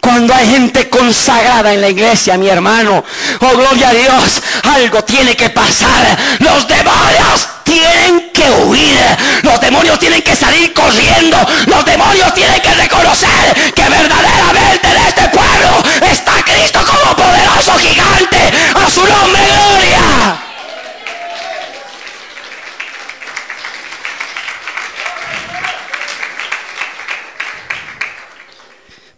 [0.00, 3.02] Cuando hay gente consagrada en la iglesia, mi hermano,
[3.40, 6.18] oh gloria a Dios, algo tiene que pasar.
[6.40, 9.00] Los demonios tienen que huir.
[9.42, 11.38] Los demonios tienen que salir corriendo.
[11.66, 18.38] Los demonios tienen que reconocer que verdaderamente en este pueblo está Cristo como poderoso gigante.
[18.74, 20.53] A su nombre, gloria.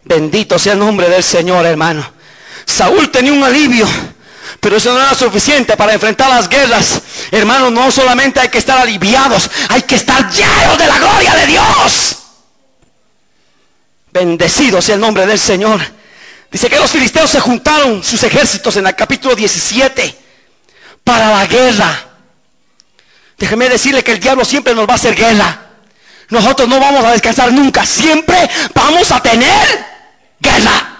[0.07, 2.09] Bendito sea el nombre del Señor, hermano.
[2.65, 3.85] Saúl tenía un alivio,
[4.61, 7.01] pero eso no era suficiente para enfrentar las guerras.
[7.29, 11.47] Hermano, no solamente hay que estar aliviados, hay que estar llenos de la gloria de
[11.47, 12.17] Dios.
[14.13, 15.81] Bendecido sea el nombre del Señor.
[16.49, 20.17] Dice que los filisteos se juntaron sus ejércitos en el capítulo 17
[21.03, 22.05] para la guerra.
[23.37, 25.63] Déjeme decirle que el diablo siempre nos va a hacer guerra.
[26.29, 27.85] Nosotros no vamos a descansar nunca.
[27.85, 29.96] Siempre vamos a tener
[30.39, 30.97] guerra.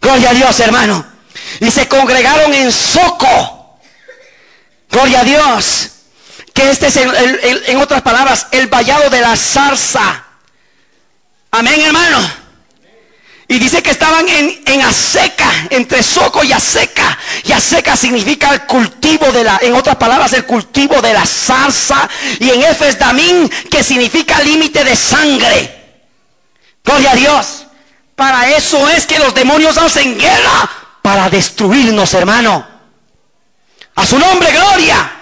[0.00, 1.04] Gloria a Dios, hermano.
[1.60, 3.78] Y se congregaron en Soco.
[4.90, 5.90] Gloria a Dios.
[6.54, 10.24] Que este es, en otras palabras, el vallado de la zarza.
[11.50, 12.48] Amén, hermano.
[13.50, 17.18] Y dice que estaban en, en Aseca, entre Soco y Aseca.
[17.44, 22.08] Y Aseca significa el cultivo de la, en otras palabras, el cultivo de la zarza.
[22.40, 25.77] Y en Efes Damín, que significa límite de sangre.
[26.88, 27.66] Gloria a Dios.
[28.16, 30.70] Para eso es que los demonios hacen guerra.
[31.02, 32.66] Para destruirnos, hermano.
[33.94, 35.12] A su nombre, gloria.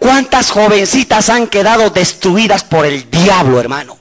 [0.00, 3.96] ¿Cuántas jovencitas han quedado destruidas por el diablo, hermano?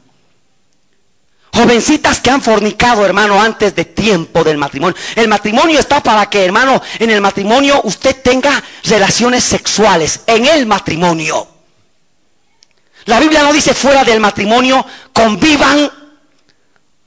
[1.53, 4.97] Jovencitas que han fornicado, hermano, antes de tiempo del matrimonio.
[5.15, 10.21] El matrimonio está para que, hermano, en el matrimonio usted tenga relaciones sexuales.
[10.25, 11.47] En el matrimonio.
[13.05, 16.00] La Biblia no dice fuera del matrimonio, convivan,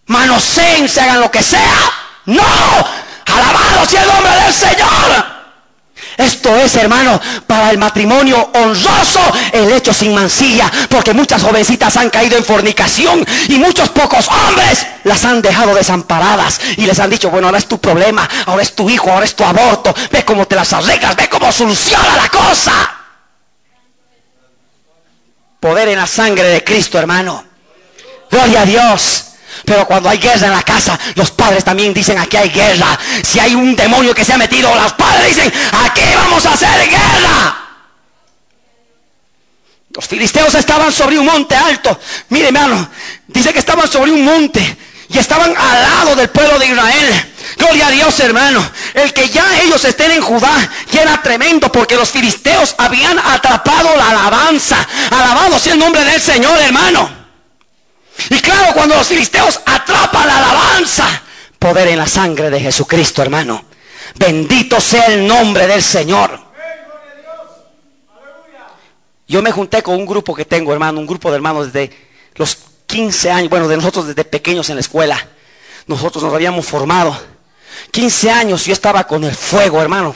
[0.06, 1.92] manoseen, se hagan lo que sea.
[2.26, 2.42] No,
[3.26, 5.34] alabado sea el nombre del Señor.
[6.16, 9.20] Esto es, hermano, para el matrimonio honroso,
[9.52, 14.86] el hecho sin mancilla, porque muchas jovencitas han caído en fornicación y muchos pocos hombres
[15.02, 18.74] las han dejado desamparadas y les han dicho, bueno, ahora es tu problema, ahora es
[18.74, 22.28] tu hijo, ahora es tu aborto, ve cómo te las arreglas, ve cómo soluciona la
[22.28, 22.94] cosa.
[25.58, 27.44] Poder en la sangre de Cristo, hermano.
[28.30, 29.33] Gloria a Dios.
[29.64, 32.98] Pero cuando hay guerra en la casa, los padres también dicen, aquí hay guerra.
[33.22, 35.52] Si hay un demonio que se ha metido, los padres dicen,
[35.84, 37.56] aquí vamos a hacer guerra.
[39.90, 41.98] Los filisteos estaban sobre un monte alto.
[42.30, 42.88] Mire, hermano,
[43.28, 44.76] dice que estaban sobre un monte
[45.08, 47.30] y estaban al lado del pueblo de Israel.
[47.56, 48.68] Gloria a Dios, hermano.
[48.92, 53.96] El que ya ellos estén en Judá ya era tremendo porque los filisteos habían atrapado
[53.96, 54.84] la alabanza.
[55.10, 57.23] Alabado sea el nombre del Señor, hermano.
[58.30, 61.22] Y claro, cuando los filisteos atrapan la alabanza,
[61.58, 63.64] poder en la sangre de Jesucristo, hermano.
[64.14, 66.38] Bendito sea el nombre del Señor.
[69.26, 71.96] Yo me junté con un grupo que tengo, hermano, un grupo de hermanos desde
[72.34, 75.18] los 15 años, bueno, de nosotros desde pequeños en la escuela.
[75.86, 77.18] Nosotros nos habíamos formado.
[77.90, 80.14] 15 años yo estaba con el fuego, hermano.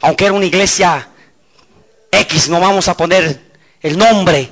[0.00, 1.08] Aunque era una iglesia
[2.10, 4.50] X, no vamos a poner el nombre.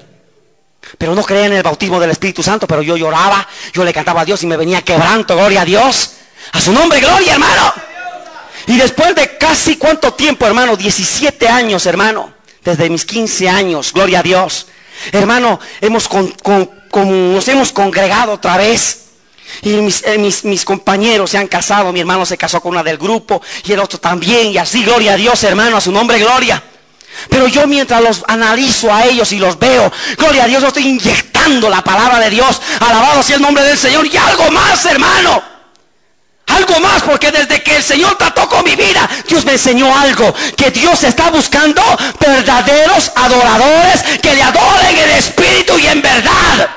[0.97, 4.23] Pero no creía en el bautismo del Espíritu Santo, pero yo lloraba, yo le cantaba
[4.23, 6.12] a Dios y me venía quebranto, gloria a Dios.
[6.53, 7.75] A su nombre, gloria, hermano.
[8.67, 14.21] Y después de casi cuánto tiempo, hermano, 17 años, hermano, desde mis 15 años, gloria
[14.21, 14.67] a Dios.
[15.12, 16.09] Hermano, hemos
[16.95, 19.05] nos hemos congregado otra vez.
[19.62, 22.99] Y eh, mis, mis, compañeros se han casado, mi hermano se casó con una del
[22.99, 24.49] grupo y el otro también.
[24.49, 26.62] Y así, gloria a Dios, hermano, a su nombre, gloria.
[27.29, 30.87] Pero yo mientras los analizo a ellos y los veo, gloria a Dios, yo estoy
[30.87, 32.61] inyectando la palabra de Dios.
[32.81, 34.07] Alabado sea el nombre del Señor.
[34.07, 35.42] Y algo más, hermano.
[36.47, 40.35] Algo más, porque desde que el Señor trató con mi vida, Dios me enseñó algo.
[40.57, 41.83] Que Dios está buscando
[42.18, 46.71] verdaderos adoradores que le adoren en espíritu y en verdad.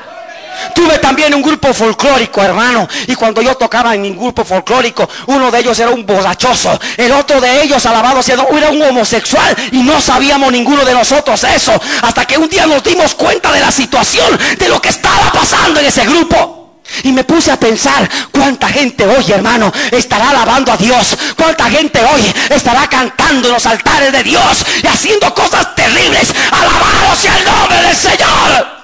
[0.82, 2.88] Tuve también un grupo folclórico, hermano.
[3.06, 6.80] Y cuando yo tocaba en mi grupo folclórico, uno de ellos era un borrachoso.
[6.98, 9.56] El otro de ellos, alabado sea, era un homosexual.
[9.74, 11.80] Y no sabíamos ninguno de nosotros eso.
[12.02, 15.80] Hasta que un día nos dimos cuenta de la situación, de lo que estaba pasando
[15.80, 16.80] en ese grupo.
[17.04, 21.16] Y me puse a pensar cuánta gente hoy, hermano, estará alabando a Dios.
[21.38, 26.34] Cuánta gente hoy estará cantando en los altares de Dios y haciendo cosas terribles.
[26.52, 28.81] Alabado sea el nombre del Señor.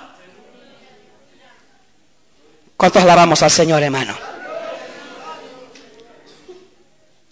[2.78, 4.14] ¿Cuántos alabamos al Señor, hermano?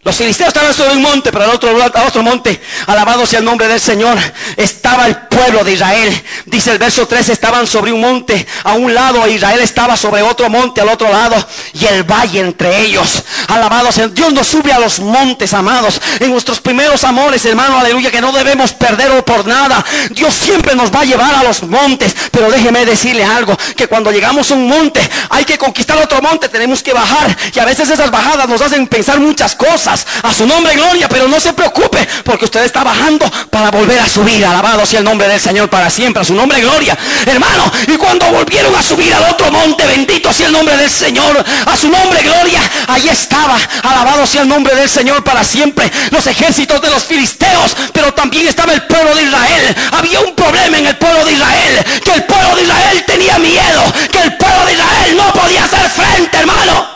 [0.06, 3.68] Los filisteos estaban sobre un monte, pero al otro, otro monte, alabado sea el nombre
[3.68, 4.15] del Señor,
[4.56, 6.24] estaba el pueblo de Israel.
[6.46, 10.48] Dice el verso 3, estaban sobre un monte, a un lado, Israel estaba sobre otro
[10.48, 11.36] monte, al otro lado,
[11.74, 13.24] y el valle entre ellos.
[13.48, 18.12] Alabado sea, Dios nos sube a los montes, amados, en nuestros primeros amores, hermano, aleluya,
[18.12, 19.84] que no debemos perderlo por nada.
[20.12, 24.12] Dios siempre nos va a llevar a los montes, pero déjeme decirle algo, que cuando
[24.12, 27.89] llegamos a un monte, hay que conquistar otro monte, tenemos que bajar, y a veces
[27.89, 29.94] esas bajadas nos hacen pensar muchas cosas.
[30.23, 34.10] A su nombre gloria, pero no se preocupe porque usted está bajando para volver a
[34.10, 34.45] subir.
[34.45, 36.21] Alabado sea el nombre del Señor para siempre.
[36.21, 36.97] A su nombre gloria.
[37.25, 41.43] Hermano, y cuando volvieron a subir al otro monte, bendito sea el nombre del Señor.
[41.65, 42.62] A su nombre gloria.
[42.88, 43.58] Allí estaba.
[43.84, 45.91] Alabado sea el nombre del Señor para siempre.
[46.12, 49.75] Los ejércitos de los filisteos, pero también estaba el pueblo de Israel.
[49.91, 51.86] Había un problema en el pueblo de Israel.
[52.03, 53.84] Que el pueblo de Israel tenía miedo.
[54.12, 56.94] Que el pueblo de Israel no podía hacer frente, hermano.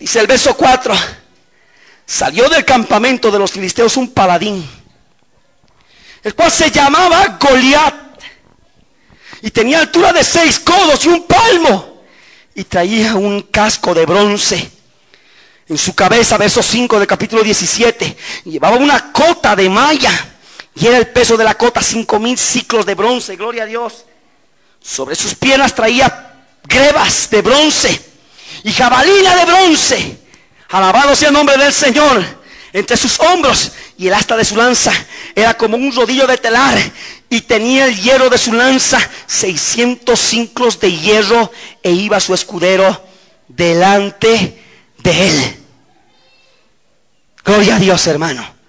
[0.00, 0.94] Dice el verso 4,
[2.06, 4.66] salió del campamento de los filisteos un paladín,
[6.22, 7.94] el cual se llamaba Goliat,
[9.42, 12.02] y tenía altura de seis codos y un palmo,
[12.54, 14.70] y traía un casco de bronce.
[15.68, 20.12] En su cabeza, verso 5 del capítulo 17, llevaba una cota de malla,
[20.74, 24.06] y era el peso de la cota cinco mil ciclos de bronce, gloria a Dios.
[24.82, 28.09] Sobre sus piernas traía grebas de bronce
[28.62, 30.18] y jabalina de bronce.
[30.68, 32.24] Alabado sea el nombre del Señor.
[32.72, 34.92] Entre sus hombros y el asta de su lanza
[35.34, 36.78] era como un rodillo de telar
[37.28, 41.50] y tenía el hierro de su lanza 600 ciclos de hierro
[41.82, 43.04] e iba su escudero
[43.48, 44.62] delante
[44.98, 45.56] de él.
[47.44, 48.59] Gloria a Dios, hermano.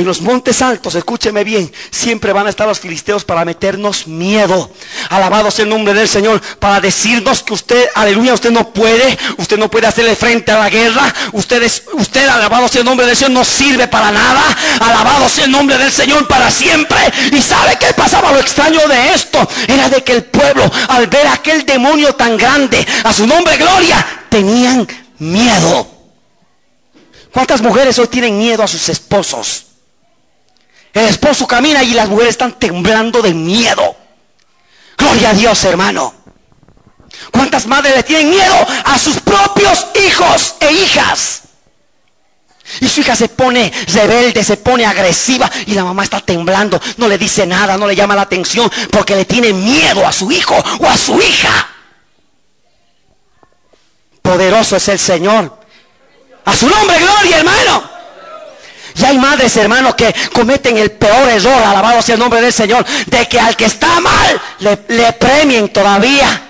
[0.00, 4.70] En los montes altos, escúcheme bien, siempre van a estar los filisteos para meternos miedo.
[5.10, 9.58] Alabado sea el nombre del Señor, para decirnos que usted, aleluya, usted no puede, usted
[9.58, 11.14] no puede hacerle frente a la guerra.
[11.32, 14.40] Usted, es, usted, alabado sea el nombre del Señor, no sirve para nada.
[14.80, 16.96] Alabado sea el nombre del Señor para siempre.
[17.30, 19.46] Y sabe qué pasaba lo extraño de esto.
[19.68, 24.24] Era de que el pueblo, al ver aquel demonio tan grande, a su nombre gloria,
[24.30, 25.86] tenían miedo.
[27.30, 29.66] ¿Cuántas mujeres hoy tienen miedo a sus esposos?
[30.92, 33.96] El esposo camina y las mujeres están temblando de miedo.
[34.96, 36.14] Gloria a Dios, hermano.
[37.30, 41.42] ¿Cuántas madres le tienen miedo a sus propios hijos e hijas?
[42.80, 47.08] Y su hija se pone rebelde, se pone agresiva y la mamá está temblando, no
[47.08, 50.56] le dice nada, no le llama la atención porque le tiene miedo a su hijo
[50.78, 51.68] o a su hija.
[54.22, 55.58] Poderoso es el Señor.
[56.44, 57.99] A su nombre, gloria, hermano.
[59.00, 62.84] Y hay madres, hermanos, que cometen el peor error, alabado sea el nombre del Señor,
[63.06, 66.42] de que al que está mal le, premien todavía.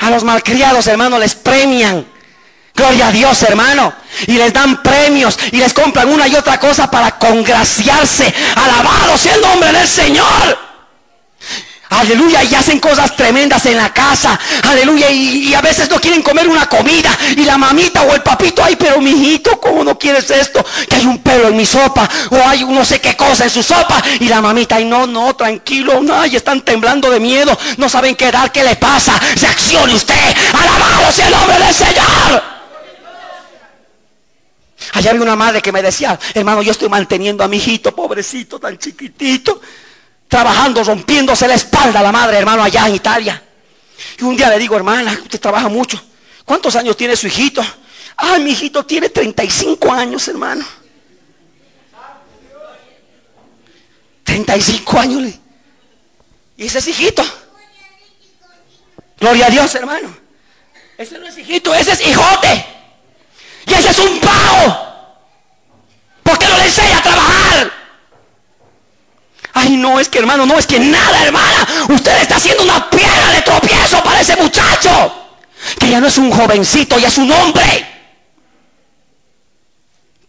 [0.00, 2.06] A los malcriados, hermanos, les premian.
[2.74, 3.92] Gloria a Dios, hermano.
[4.26, 8.32] Y les dan premios y les compran una y otra cosa para congraciarse.
[8.56, 10.73] Alabado sea el nombre del Señor.
[11.90, 14.38] Aleluya, y hacen cosas tremendas en la casa.
[14.62, 17.16] Aleluya, y, a veces no quieren comer una comida.
[17.36, 20.64] Y la mamita o el papito, ay, pero mijito, ¿cómo no quieres esto?
[20.88, 22.08] Que hay un pelo en mi sopa.
[22.30, 24.02] O hay no sé qué cosa en su sopa.
[24.18, 27.56] Y la mamita, ay, no, no, tranquilo, no, y están temblando de miedo.
[27.76, 29.20] No saben qué dar, qué le pasa.
[29.36, 30.14] Reaccione usted.
[30.58, 32.42] Alabado sea el nombre del Señor.
[34.92, 38.58] Allá había una madre que me decía, hermano, yo estoy manteniendo a mi hijito, pobrecito,
[38.58, 39.60] tan chiquitito
[40.34, 43.40] trabajando, rompiéndose la espalda la madre, hermano, allá en Italia.
[44.18, 46.02] Y un día le digo, hermana, usted trabaja mucho.
[46.44, 47.64] ¿Cuántos años tiene su hijito?
[48.16, 50.66] Ah, mi hijito tiene 35 años, hermano.
[54.24, 55.34] 35 años.
[56.56, 57.24] ¿Y ese es hijito?
[59.20, 60.16] Gloria a Dios, hermano.
[60.98, 62.66] Ese no es hijito, ese es hijote.
[63.66, 64.78] Y ese es un pavo.
[66.24, 67.04] ¿Por qué no le enseña a?
[67.04, 67.13] Ay,
[69.84, 71.68] no, es que hermano, no, es que nada, hermana.
[71.90, 75.12] Usted está haciendo una piedra de tropiezo para ese muchacho.
[75.78, 77.86] Que ya no es un jovencito, ya es un hombre.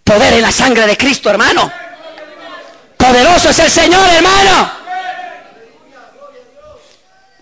[0.03, 1.71] Poder en la sangre de Cristo, hermano.
[2.97, 4.71] Poderoso es el Señor, hermano.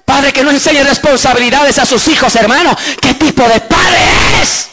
[0.06, 2.78] Padre que no enseñe responsabilidades a sus hijos, hermano.
[3.02, 4.00] ¿Qué tipo de padre
[4.42, 4.70] es?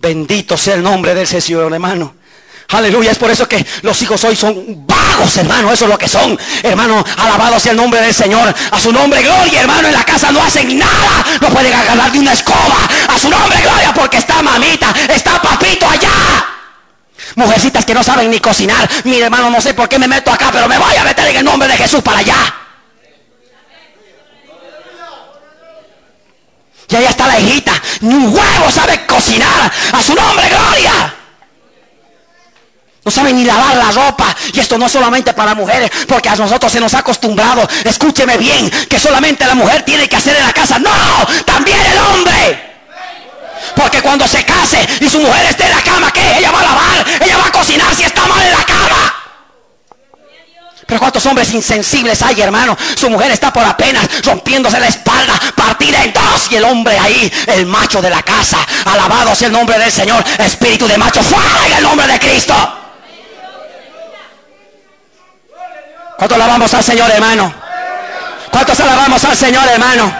[0.00, 2.17] Bendito sea el nombre del Señor, hermano.
[2.70, 5.72] Aleluya, es por eso que los hijos hoy son vagos, hermano.
[5.72, 6.38] Eso es lo que son.
[6.62, 8.54] Hermano, alabado sea el nombre del Señor.
[8.70, 9.88] A su nombre, gloria, hermano.
[9.88, 11.24] En la casa no hacen nada.
[11.40, 12.76] No pueden agarrar de una escoba.
[13.08, 16.10] A su nombre, gloria, porque está mamita, está papito allá.
[17.36, 18.86] Mujercitas que no saben ni cocinar.
[19.04, 21.36] Mi hermano, no sé por qué me meto acá, pero me voy a meter en
[21.36, 22.54] el nombre de Jesús para allá.
[26.90, 27.72] Y allá está la hijita.
[28.02, 29.72] Ni un huevo sabe cocinar.
[29.92, 31.14] A su nombre, gloria.
[33.08, 34.36] No saben ni lavar la ropa.
[34.52, 38.36] Y esto no es solamente para mujeres, porque a nosotros se nos ha acostumbrado, escúcheme
[38.36, 40.78] bien, que solamente la mujer tiene que hacer en la casa.
[40.78, 40.90] No,
[41.46, 42.76] también el hombre.
[43.74, 46.36] Porque cuando se case y su mujer esté en la cama, ¿qué?
[46.36, 49.14] Ella va a lavar, ella va a cocinar si está mal en la cama.
[50.86, 52.76] Pero cuántos hombres insensibles hay, hermano.
[52.94, 56.48] Su mujer está por apenas rompiéndose la espalda, partida en dos.
[56.50, 58.58] Y el hombre ahí, el macho de la casa.
[58.84, 60.22] Alabado sea el nombre del Señor.
[60.38, 62.87] Espíritu de macho, fuera en el nombre de Cristo.
[66.18, 67.54] ¿Cuántos alabamos al Señor, hermano?
[68.50, 70.12] ¿Cuántos alabamos al Señor, hermano?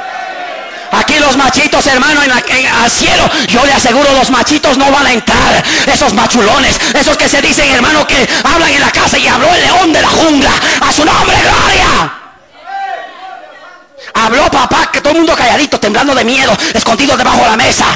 [0.93, 5.13] Aquí los machitos, hermano, en, al cielo, yo le aseguro, los machitos no van a
[5.13, 5.65] entrar.
[5.93, 9.61] Esos machulones, esos que se dicen, hermano, que hablan en la casa y habló el
[9.61, 10.53] león de la jungla.
[10.81, 12.13] A su nombre, gloria.
[14.15, 17.87] Habló papá, que todo el mundo calladito, temblando de miedo, escondido debajo de la mesa.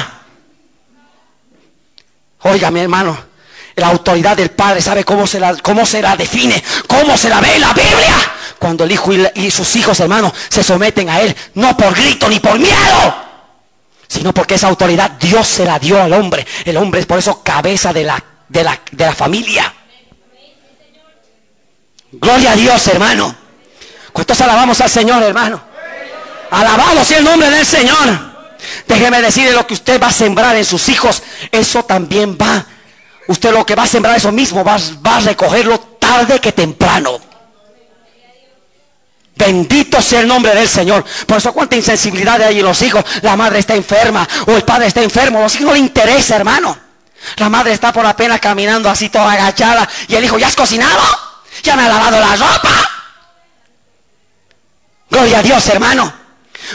[2.41, 3.32] Oiga, mi hermano.
[3.75, 7.41] La autoridad del Padre sabe cómo se la, cómo se la define, cómo se la
[7.41, 8.15] ve la Biblia.
[8.59, 12.39] Cuando el Hijo y, sus hijos, hermanos, se someten a Él, no por grito ni
[12.39, 13.15] por miedo,
[14.07, 16.45] sino porque esa autoridad Dios se la dio al hombre.
[16.65, 19.73] El hombre es por eso cabeza de la, de la, de la familia.
[22.11, 23.35] Gloria a Dios, hermano.
[24.11, 25.59] ¿Cuántos alabamos al Señor, hermano?
[26.51, 28.33] Alabado sea el nombre del Señor.
[28.87, 31.23] Déjeme decirle lo que usted va a sembrar en sus hijos.
[31.51, 32.65] Eso también va
[33.27, 37.19] Usted lo que va a sembrar eso mismo, va, a recogerlo tarde que temprano.
[39.35, 41.03] Bendito sea el nombre del Señor.
[41.25, 43.03] Por eso cuánta insensibilidad hay en los hijos.
[43.21, 45.41] La madre está enferma o el padre está enfermo.
[45.41, 46.77] Los hijos no le interesa, hermano.
[47.37, 49.89] La madre está por apenas caminando así toda agachada.
[50.07, 51.01] Y el hijo, ¿ya has cocinado?
[51.63, 52.89] ¿Ya me ha lavado la ropa?
[55.09, 56.22] Gloria a Dios, hermano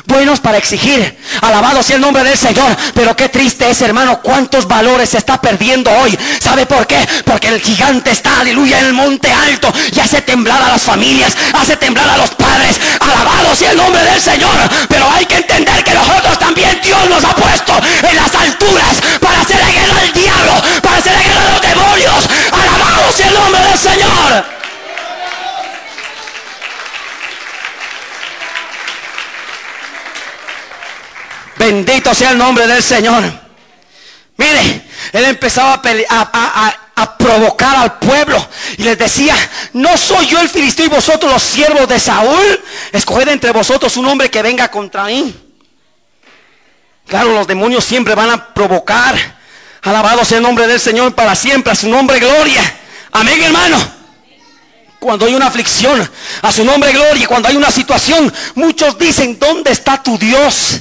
[0.07, 1.16] buenos para exigir.
[1.41, 2.76] Alabado sea el nombre del Señor.
[2.95, 6.18] Pero qué triste es, hermano, cuántos valores se está perdiendo hoy.
[6.41, 7.07] ¿Sabe por qué?
[7.24, 11.36] Porque el gigante está, aleluya, en el monte alto y hace temblar a las familias,
[11.53, 12.80] hace temblar a los padres.
[13.01, 14.57] Alabado sea el nombre del Señor.
[14.89, 17.72] Pero hay que entender que nosotros también Dios nos ha puesto
[18.09, 21.62] en las alturas para hacer la guerra del diablo, para hacer la guerra de los
[21.62, 22.28] demonios.
[22.53, 24.67] Alabado sea el nombre del Señor.
[31.59, 33.24] Bendito sea el nombre del Señor.
[34.36, 34.82] Mire,
[35.12, 39.34] él empezaba a, provocar al pueblo y les decía,
[39.72, 42.61] no soy yo el filisteo y vosotros los siervos de Saúl.
[42.92, 45.34] Escoged entre vosotros un hombre que venga contra mí.
[47.06, 49.16] Claro, los demonios siempre van a provocar.
[49.82, 52.62] Alabado sea el nombre del Señor para siempre, a su nombre gloria.
[53.12, 53.78] Amén, hermano.
[55.00, 56.09] Cuando hay una aflicción,
[56.42, 57.26] a su nombre gloria.
[57.26, 60.80] Cuando hay una situación, muchos dicen, ¿dónde está tu Dios?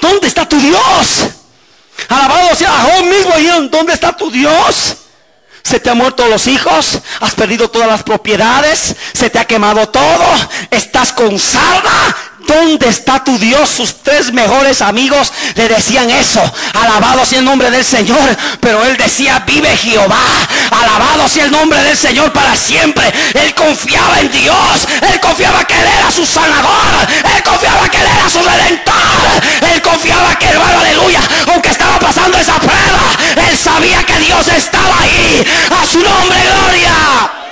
[0.00, 1.26] ¿Dónde está tu Dios?
[2.08, 3.68] Alabado sea Job mismo.
[3.70, 4.96] ¿Dónde está tu Dios?
[5.62, 9.88] Se te han muerto los hijos, has perdido todas las propiedades, se te ha quemado
[9.88, 10.24] todo,
[10.70, 12.16] estás con sarda,
[12.46, 13.68] ¿Dónde está tu Dios?
[13.68, 16.40] Sus tres mejores amigos le decían eso.
[16.74, 18.36] Alabado sea el nombre del Señor.
[18.60, 20.24] Pero él decía, vive Jehová.
[20.70, 23.12] Alabado sea el nombre del Señor para siempre.
[23.34, 24.86] Él confiaba en Dios.
[25.12, 27.06] Él confiaba que Él era su sanador.
[27.34, 28.96] Él confiaba que Él era su redentor.
[29.72, 31.20] Él confiaba que, hermano, aleluya,
[31.52, 35.44] aunque estaba pasando esa prueba, Él sabía que Dios estaba ahí.
[35.70, 37.45] A su nombre, gloria.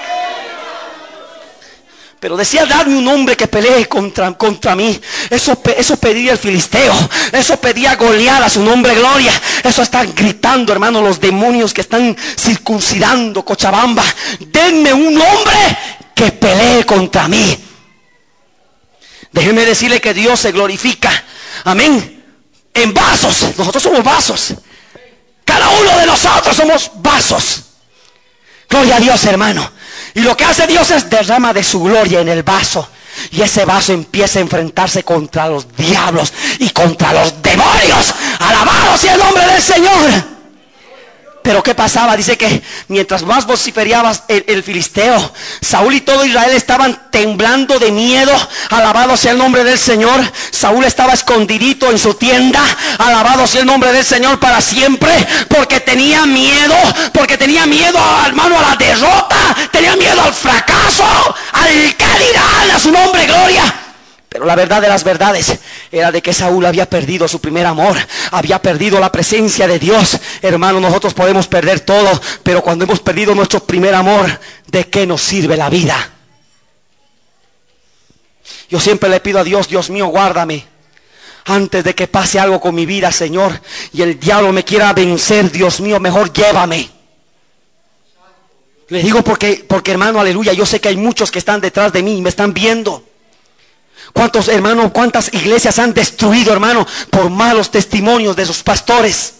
[2.24, 4.98] Pero decía, dame un hombre que pelee contra, contra mí.
[5.28, 6.94] Eso, eso pedía el filisteo.
[7.30, 9.30] Eso pedía Goliat a su nombre gloria.
[9.62, 14.02] Eso están gritando, hermano, los demonios que están circuncidando Cochabamba.
[14.40, 15.78] Denme un hombre
[16.14, 17.62] que pelee contra mí.
[19.30, 21.12] Déjeme decirle que Dios se glorifica.
[21.64, 22.24] Amén.
[22.72, 23.48] En vasos.
[23.58, 24.54] Nosotros somos vasos.
[25.44, 27.64] Cada uno de nosotros somos vasos.
[28.70, 29.73] Gloria a Dios, hermano.
[30.14, 32.88] Y lo que hace Dios es derrama de su gloria en el vaso.
[33.30, 38.14] Y ese vaso empieza a enfrentarse contra los diablos y contra los demonios.
[38.38, 40.33] Alabado sea el nombre del Señor.
[41.44, 42.16] Pero ¿qué pasaba?
[42.16, 45.30] Dice que mientras más vociferaba el, filisteo,
[45.60, 48.32] Saúl y todo Israel estaban temblando de miedo.
[48.70, 50.18] Alabado sea el nombre del Señor.
[50.50, 52.62] Saúl estaba escondidito en su tienda.
[52.96, 55.12] Alabado sea el nombre del Señor para siempre.
[55.50, 56.76] Porque tenía miedo.
[57.12, 59.36] Porque tenía miedo, hermano, a la derrota.
[59.70, 61.04] Tenía miedo al fracaso.
[61.52, 63.83] Al que dirán a su nombre, gloria.
[64.34, 65.60] Pero la verdad de las verdades
[65.92, 67.96] era de que Saúl había perdido su primer amor,
[68.32, 70.18] había perdido la presencia de Dios.
[70.42, 75.22] Hermano, nosotros podemos perder todo, pero cuando hemos perdido nuestro primer amor, ¿de qué nos
[75.22, 76.10] sirve la vida?
[78.68, 80.66] Yo siempre le pido a Dios, Dios mío, guárdame.
[81.44, 83.60] Antes de que pase algo con mi vida, Señor,
[83.92, 86.90] y el diablo me quiera vencer, Dios mío, mejor llévame.
[88.88, 92.02] Le digo porque, porque hermano, aleluya, yo sé que hay muchos que están detrás de
[92.02, 93.13] mí y me están viendo.
[94.14, 99.34] ¿Cuántos hermanos, cuántas iglesias han destruido, hermano, por malos testimonios de sus pastores?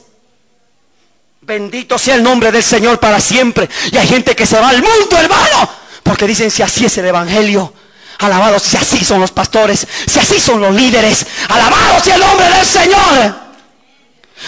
[1.42, 3.70] Bendito sea el nombre del Señor para siempre.
[3.92, 5.70] Y hay gente que se va al mundo, hermano,
[6.02, 7.72] porque dicen si así es el evangelio.
[8.18, 11.24] Alabado si así son los pastores, si así son los líderes.
[11.48, 13.34] Alabado sea el nombre del Señor.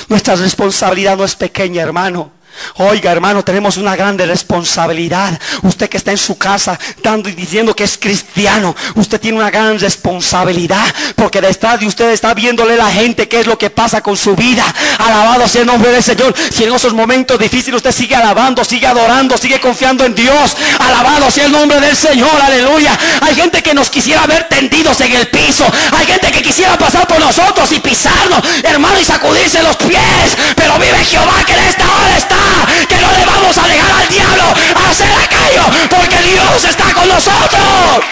[0.08, 2.32] Nuestra responsabilidad no es pequeña, hermano.
[2.76, 5.38] Oiga, hermano, tenemos una grande responsabilidad.
[5.62, 9.50] Usted que está en su casa dando y diciendo que es cristiano, usted tiene una
[9.50, 10.86] gran responsabilidad.
[11.14, 14.34] Porque detrás de usted está viéndole la gente qué es lo que pasa con su
[14.36, 14.64] vida.
[14.98, 16.34] Alabado sea el nombre del Señor.
[16.50, 20.56] Si en esos momentos difíciles usted sigue alabando, sigue adorando, sigue confiando en Dios.
[20.78, 22.40] Alabado sea el nombre del Señor.
[22.42, 22.98] Aleluya.
[23.20, 25.64] Hay gente que nos quisiera ver tendidos en el piso.
[25.96, 30.36] Hay gente que quisiera pasar por nosotros y pisarnos, hermano, y sacudirse los pies.
[30.54, 32.45] Pero vive Jehová que en esta hora está
[32.88, 34.54] que no le vamos a dejar al diablo
[34.88, 38.04] hacer aquello, porque Dios está con nosotros.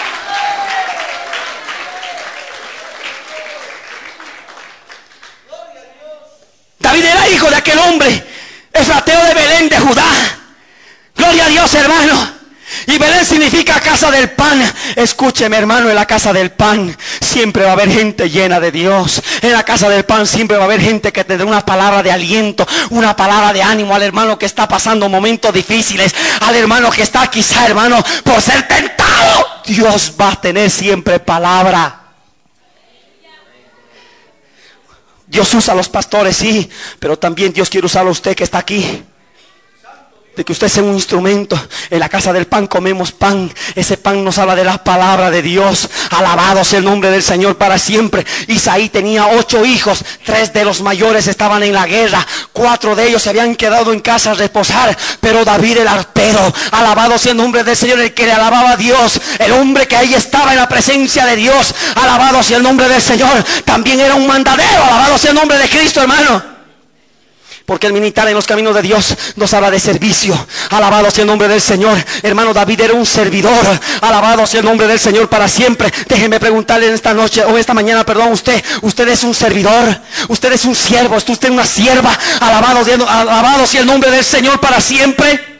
[6.79, 8.27] David era hijo de aquel hombre,
[8.73, 10.05] efrateo de Belén de Judá.
[11.15, 12.34] Gloria a Dios, hermano.
[12.87, 14.61] Y Belén significa casa del pan.
[14.95, 19.21] Escúcheme, hermano, en la casa del pan siempre va a haber gente llena de Dios.
[19.41, 22.03] En la casa del pan siempre va a haber gente que te dé una palabra
[22.03, 26.91] de aliento, una palabra de ánimo al hermano que está pasando momentos difíciles, al hermano
[26.91, 29.45] que está quizá, hermano, por ser tentado.
[29.65, 32.01] Dios va a tener siempre palabra.
[35.27, 36.69] Dios usa a los pastores, sí,
[36.99, 39.03] pero también Dios quiere usar a usted que está aquí
[40.35, 41.59] de que usted sea un instrumento.
[41.89, 43.51] En la casa del pan comemos pan.
[43.73, 45.89] Ese pan nos habla de la palabra de Dios.
[46.11, 48.25] Alabado sea el nombre del Señor para siempre.
[48.47, 50.03] Isaí tenía ocho hijos.
[50.25, 52.25] Tres de los mayores estaban en la guerra.
[52.51, 54.97] Cuatro de ellos se habían quedado en casa a reposar.
[55.19, 58.77] Pero David el arpero, alabado sea el nombre del Señor, el que le alababa a
[58.77, 59.19] Dios.
[59.39, 61.73] El hombre que ahí estaba en la presencia de Dios.
[61.95, 63.43] Alabado sea el nombre del Señor.
[63.63, 64.83] También era un mandadero.
[64.83, 66.54] Alabado sea el nombre de Cristo, hermano.
[67.65, 70.35] Porque el militar en los caminos de Dios nos habla de servicio.
[70.69, 71.97] Alabado sea el nombre del Señor.
[72.21, 73.65] Hermano David era un servidor.
[74.01, 75.91] Alabado sea el nombre del Señor para siempre.
[76.07, 79.99] Déjeme preguntarle en esta noche o esta mañana, perdón, usted, usted es un servidor.
[80.27, 81.15] Usted es un siervo.
[81.15, 82.15] Usted es una sierva.
[82.39, 85.55] Alabado, alabado sea el nombre del Señor para siempre.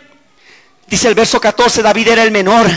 [0.88, 2.68] Dice el verso 14, David era el menor.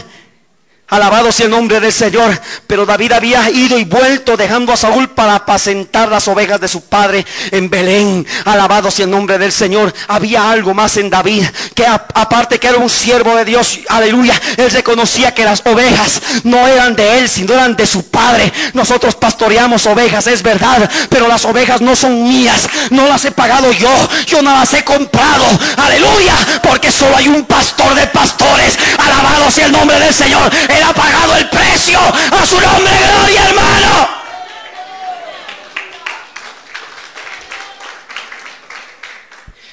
[0.91, 2.41] Alabado sea el nombre del Señor.
[2.67, 6.81] Pero David había ido y vuelto dejando a Saúl para apacentar las ovejas de su
[6.81, 8.27] padre en Belén.
[8.47, 9.93] Alabado sea el nombre del Señor.
[10.09, 11.45] Había algo más en David.
[11.75, 13.81] Que aparte que era un siervo de Dios.
[13.89, 14.41] Aleluya.
[14.57, 18.51] Él reconocía que las ovejas no eran de él, sino eran de su padre.
[18.73, 20.91] Nosotros pastoreamos ovejas, es verdad.
[21.11, 22.67] Pero las ovejas no son mías.
[22.89, 23.91] No las he pagado yo.
[24.27, 25.45] Yo no las he comprado.
[25.77, 26.35] Aleluya.
[26.63, 28.79] Porque solo hay un pastor de pastores.
[28.97, 30.51] Alabado sea el nombre del Señor
[30.83, 31.99] ha pagado el precio.
[31.99, 34.09] A su nombre, gloria, hermano.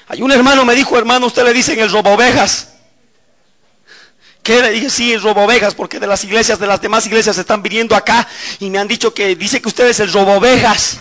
[0.08, 2.70] Hay un hermano me dijo, hermano, usted le dicen el robo ovejas.
[4.44, 4.90] ¿Qué le dije?
[4.92, 8.28] Sí, el robo ovejas, porque de las iglesias, de las demás iglesias están viniendo acá
[8.60, 11.00] y me han dicho que dice que usted es el robo ovejas.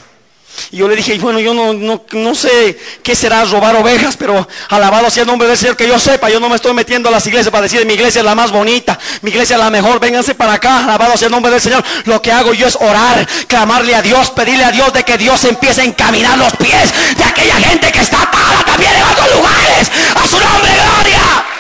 [0.71, 5.11] Y yo le dije, bueno, yo no, no, sé qué será robar ovejas, pero alabado
[5.11, 6.31] sea el nombre del Señor que yo sepa.
[6.31, 8.51] Yo no me estoy metiendo a las iglesias para decir mi iglesia es la más
[8.51, 10.01] bonita, mi iglesia es la mejor.
[10.01, 11.85] Vénganse para acá, alabado sea el nombre del Señor.
[12.05, 15.45] Lo que hago yo es orar, clamarle a Dios, pedirle a Dios de que Dios
[15.45, 19.91] empiece a encaminar los pies de aquella gente que está atada también en otros lugares.
[20.15, 21.54] A su nombre, gloria.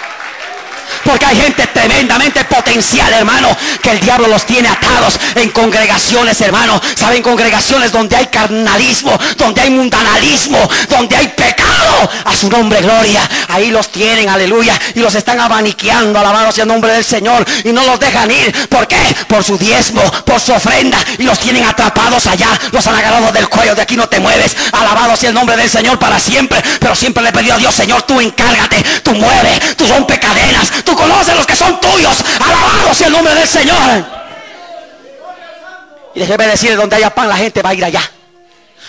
[1.04, 6.80] Porque hay gente tremendamente potencial, hermano, que el diablo los tiene atados en congregaciones, hermano.
[6.94, 7.22] ¿Saben?
[7.22, 12.10] Congregaciones donde hay carnalismo, donde hay mundanalismo, donde hay pecado.
[12.24, 13.28] A su nombre, gloria.
[13.48, 14.78] Ahí los tienen, aleluya.
[14.94, 17.44] Y los están abaniqueando, alabado sea el nombre del Señor.
[17.64, 18.68] Y no los dejan ir.
[18.68, 18.96] ¿Por qué?
[19.28, 20.98] Por su diezmo, por su ofrenda.
[21.18, 22.48] Y los tienen atrapados allá.
[22.72, 23.74] Los han agarrado del cuello.
[23.74, 24.56] De aquí no te mueves.
[24.72, 26.62] Alabado sea el nombre del Señor para siempre.
[26.80, 28.82] Pero siempre le he a Dios, Señor, tú encárgate.
[29.02, 29.60] Tú mueve.
[29.76, 30.70] Tú rompe cadenas.
[30.96, 32.24] Conoce los que son tuyos.
[32.40, 34.04] Alabado sea el nombre del Señor.
[36.14, 38.02] Y déjeme decirle, donde haya pan, la gente va a ir allá.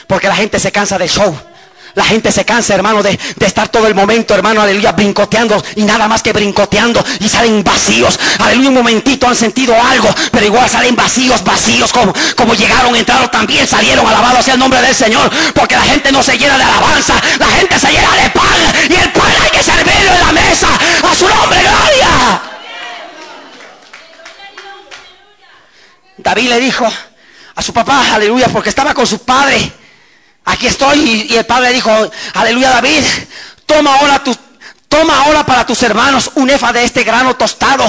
[0.07, 1.35] Porque la gente se cansa del show.
[1.95, 6.09] La gente se cansa, hermano, de, estar todo el momento, hermano, aleluya, brincoteando y nada
[6.09, 8.19] más que brincoteando y salen vacíos.
[8.39, 13.31] Aleluya, un momentito han sentido algo, pero igual salen vacíos, vacíos, como, como llegaron, entraron,
[13.31, 16.65] también salieron, alabados sea el nombre del Señor, porque la gente no se llena de
[16.65, 18.45] alabanza, la gente se llena de pan
[18.89, 20.67] y el pan hay que servirlo en la mesa.
[21.09, 22.41] A su nombre, gloria.
[26.17, 26.85] David le dijo
[27.55, 29.71] a su papá, aleluya, porque estaba con su padre
[30.45, 31.27] Aquí estoy.
[31.29, 31.91] Y, el padre dijo,
[32.33, 33.03] aleluya David,
[33.65, 34.23] toma ahora
[34.87, 37.83] toma ahora para tus hermanos un efa de este grano tostado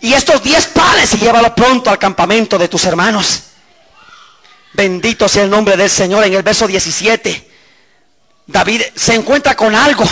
[0.00, 3.42] y estos diez panes y llévalo pronto al campamento de tus hermanos.
[4.74, 6.24] Bendito sea el nombre del Señor.
[6.24, 7.50] En el verso 17,
[8.46, 10.04] David se encuentra con algo.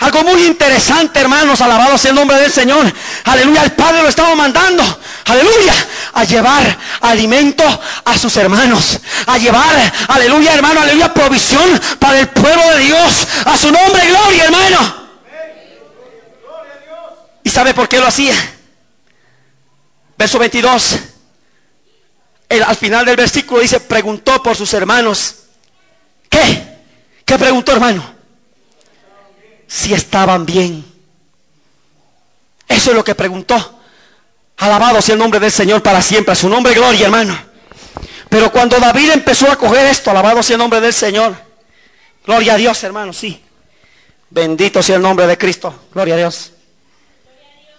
[0.00, 1.60] Algo muy interesante, hermanos.
[1.60, 2.92] Alabado sea el nombre del Señor.
[3.24, 3.64] Aleluya.
[3.64, 4.82] El Padre lo estaba mandando.
[5.24, 5.74] Aleluya.
[6.12, 7.64] A llevar alimento
[8.04, 8.98] a sus hermanos.
[9.26, 10.80] A llevar, aleluya, hermano.
[10.80, 11.12] Aleluya.
[11.12, 13.26] Provisión para el pueblo de Dios.
[13.44, 15.08] A su nombre, gloria, hermano.
[17.42, 18.34] ¿Y sabe por qué lo hacía?
[20.16, 20.96] Verso 22.
[22.66, 25.34] al final del versículo dice, preguntó por sus hermanos.
[26.28, 26.78] ¿Qué?
[27.24, 28.17] ¿Qué preguntó, hermano?
[29.68, 30.84] Si estaban bien.
[32.66, 33.78] Eso es lo que preguntó.
[34.56, 36.32] Alabado sea el nombre del Señor para siempre.
[36.32, 37.38] A su nombre, gloria, hermano.
[38.28, 41.36] Pero cuando David empezó a coger esto, alabado sea el nombre del Señor.
[42.24, 43.42] Gloria a Dios, hermano, sí.
[44.30, 45.86] Bendito sea el nombre de Cristo.
[45.92, 46.52] Gloria a Dios.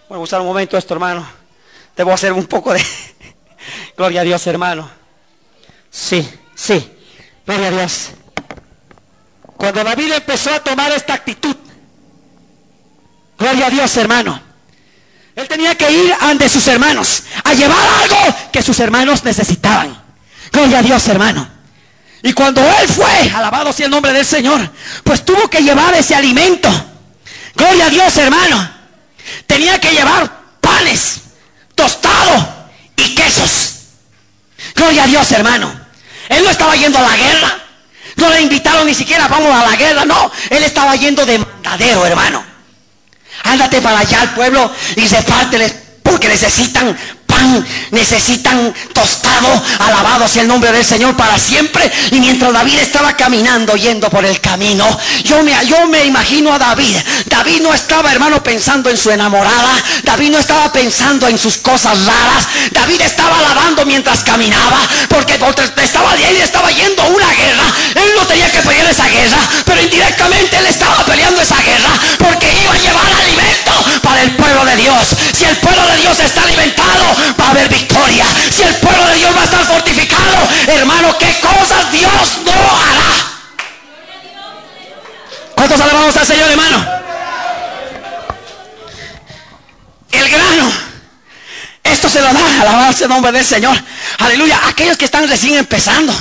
[0.07, 1.27] Voy a usar un momento esto, hermano.
[1.95, 2.83] Debo hacer un poco de...
[3.97, 4.89] Gloria a Dios, hermano.
[5.91, 6.91] Sí, sí.
[7.45, 8.11] Gloria a Dios.
[9.57, 11.55] Cuando David empezó a tomar esta actitud,
[13.39, 14.41] Gloria a Dios, hermano.
[15.35, 19.97] Él tenía que ir ante sus hermanos a llevar algo que sus hermanos necesitaban.
[20.51, 21.47] Gloria a Dios, hermano.
[22.21, 24.69] Y cuando él fue, alabado sea el nombre del Señor,
[25.05, 26.69] pues tuvo que llevar ese alimento.
[27.55, 28.69] Gloria a Dios, hermano.
[29.47, 30.29] Tenía que llevar
[30.59, 31.21] panes,
[31.75, 33.75] tostado y quesos.
[34.75, 35.71] Gloria a Dios, hermano.
[36.27, 37.59] Él no estaba yendo a la guerra.
[38.17, 40.29] No le invitaron ni siquiera vamos a la guerra, no.
[40.49, 42.48] Él estaba yendo de mandadero, hermano.
[43.43, 45.73] Ándate para allá al pueblo y repárteles
[46.03, 46.95] porque necesitan
[47.91, 51.91] necesitan tostado, alabado sea el nombre del Señor para siempre.
[52.11, 54.85] Y mientras David estaba caminando, yendo por el camino,
[55.23, 56.95] yo me, yo me imagino a David.
[57.25, 59.71] David no estaba, hermano, pensando en su enamorada.
[60.03, 62.47] David no estaba pensando en sus cosas raras.
[62.71, 65.37] David estaba alabando mientras caminaba, porque
[65.83, 67.63] estaba ahí, estaba yendo a una guerra.
[67.95, 72.47] Él no tenía que pelear esa guerra, pero indirectamente él estaba peleando esa guerra, porque
[72.63, 73.71] iba a llevar alimento
[74.01, 75.15] para el pueblo de Dios.
[75.33, 78.25] Si el pueblo de Dios está alimentado, va a haber victoria.
[78.49, 83.29] Si el pueblo de Dios va a estar fortificado, hermano, ¿qué cosas Dios no hará?
[85.55, 86.85] ¿Cuántos alabamos al Señor, hermano?
[90.11, 90.71] El grano.
[91.83, 93.77] Esto se lo da, alabado el nombre del Señor.
[94.19, 94.59] Aleluya.
[94.67, 96.13] Aquellos que están recién empezando.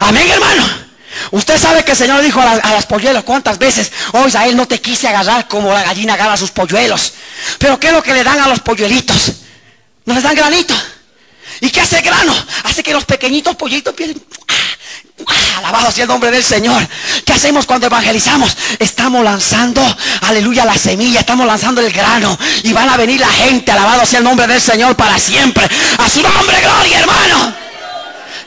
[0.00, 0.88] Amén, hermano.
[1.30, 4.80] Usted sabe que el Señor dijo a, las polluelos cuántas veces, oh Israel, no te
[4.80, 7.14] quise agarrar como la gallina agarra a sus polluelos.
[7.58, 9.32] Pero ¿qué es lo que le dan a los polluelitos?
[10.08, 10.74] No les dan granito.
[11.60, 12.34] ¿Y qué hace el grano?
[12.64, 14.18] Hace que los pequeñitos pollitos pierden.
[15.26, 16.82] Ah, alabado sea el nombre del Señor.
[17.26, 18.56] ¿Qué hacemos cuando evangelizamos?
[18.78, 19.82] Estamos lanzando,
[20.22, 21.20] aleluya, la semilla.
[21.20, 22.38] Estamos lanzando el grano.
[22.62, 23.70] Y van a venir la gente.
[23.70, 25.68] Alabado sea el nombre del Señor para siempre.
[25.98, 27.67] A su nombre, gloria, hermano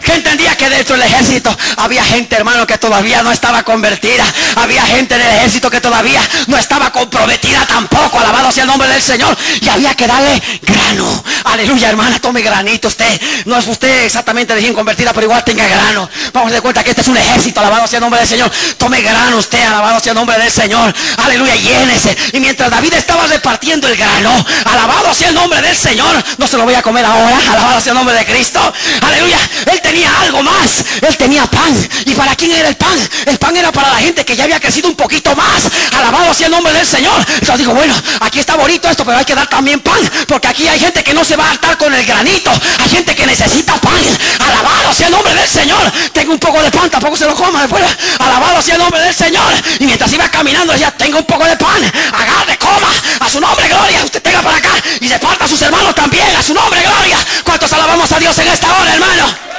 [0.01, 4.23] que entendía que dentro del ejército había gente, hermano, que todavía no estaba convertida.
[4.55, 8.19] Había gente en el ejército que todavía no estaba comprometida tampoco.
[8.19, 9.37] Alabado sea el nombre del Señor.
[9.61, 11.23] Y había que darle grano.
[11.45, 13.21] Aleluya, hermana, tome granito usted.
[13.45, 16.09] No es usted exactamente recién convertida, pero igual tenga grano.
[16.33, 17.59] Vamos a dar cuenta que este es un ejército.
[17.59, 18.51] Alabado sea el nombre del Señor.
[18.77, 19.63] Tome grano usted.
[19.63, 20.93] Alabado sea el nombre del Señor.
[21.17, 22.17] Aleluya, llénese.
[22.33, 26.23] Y mientras David estaba repartiendo el grano, alabado sea el nombre del Señor.
[26.37, 27.37] No se lo voy a comer ahora.
[27.51, 28.73] Alabado sea el nombre de Cristo.
[29.01, 29.37] Aleluya.
[29.71, 30.85] Él tenía algo más.
[31.01, 31.89] Él tenía pan.
[32.05, 32.97] ¿Y para quién era el pan?
[33.25, 35.69] El pan era para la gente que ya había crecido un poquito más.
[35.97, 37.19] Alabado sea el nombre del Señor.
[37.27, 39.99] Entonces digo, bueno, aquí está bonito esto, pero hay que dar también pan.
[40.27, 42.51] Porque aquí hay gente que no se va a hartar con el granito.
[42.79, 44.01] Hay gente que necesita pan.
[44.39, 45.91] Alabado sea el nombre del Señor.
[46.13, 47.83] Tengo un poco de pan, tampoco se lo coma después.
[48.19, 49.51] Alabado sea el nombre del Señor.
[49.79, 51.83] Y mientras iba caminando decía, tengo un poco de pan.
[52.13, 52.91] Agarre, coma.
[53.19, 54.05] A su nombre, gloria.
[54.05, 54.71] Usted tenga para acá.
[55.01, 56.33] Y se parta a sus hermanos también.
[56.37, 57.17] A su nombre, gloria.
[57.43, 59.51] ¿Cuántos alabamos a Dios en esta hora, hermano?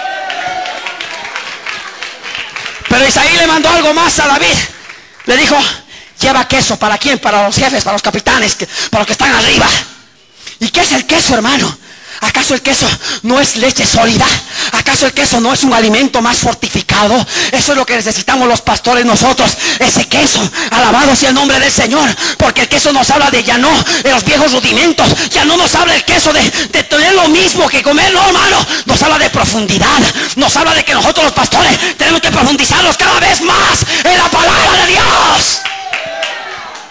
[2.92, 4.54] Pero Isaí le mandó algo más a David.
[5.24, 5.56] Le dijo,
[6.20, 6.78] lleva queso.
[6.78, 7.18] ¿Para quién?
[7.18, 8.54] Para los jefes, para los capitanes,
[8.90, 9.66] para los que están arriba.
[10.60, 11.74] ¿Y qué es el queso, hermano?
[12.22, 12.88] ¿Acaso el queso
[13.22, 14.24] no es leche sólida?
[14.70, 17.14] ¿Acaso el queso no es un alimento más fortificado?
[17.50, 19.50] Eso es lo que necesitamos los pastores nosotros.
[19.80, 20.40] Ese queso.
[20.70, 22.08] Alabado sea el nombre del Señor.
[22.38, 23.70] Porque el queso nos habla de ya no,
[24.04, 25.08] de los viejos rudimentos.
[25.30, 26.48] Ya no nos habla el queso de,
[26.84, 28.64] tener lo mismo que comer, no hermano.
[28.86, 30.00] Nos habla de profundidad.
[30.36, 34.30] Nos habla de que nosotros los pastores tenemos que profundizarnos cada vez más en la
[34.30, 35.60] palabra de Dios.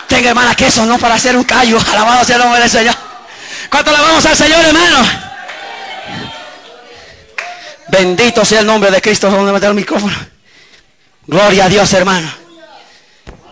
[0.10, 1.80] Tenga hermana queso, no para hacer un callo.
[1.90, 3.11] Alabado sea el nombre del Señor.
[3.72, 4.98] ¿Cuánto le vamos al Señor, hermano?
[7.88, 9.32] Bendito sea el nombre de Cristo.
[9.32, 10.14] Vamos meter el micrófono.
[11.26, 12.30] Gloria a Dios, hermano.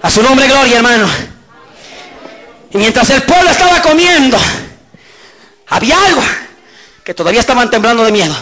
[0.01, 1.07] A su nombre, gloria, hermano.
[2.72, 4.38] Y mientras el pueblo estaba comiendo,
[5.67, 6.22] había algo
[7.03, 8.36] que todavía estaban temblando de miedo.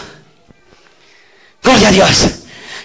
[1.62, 2.26] Gloria a Dios.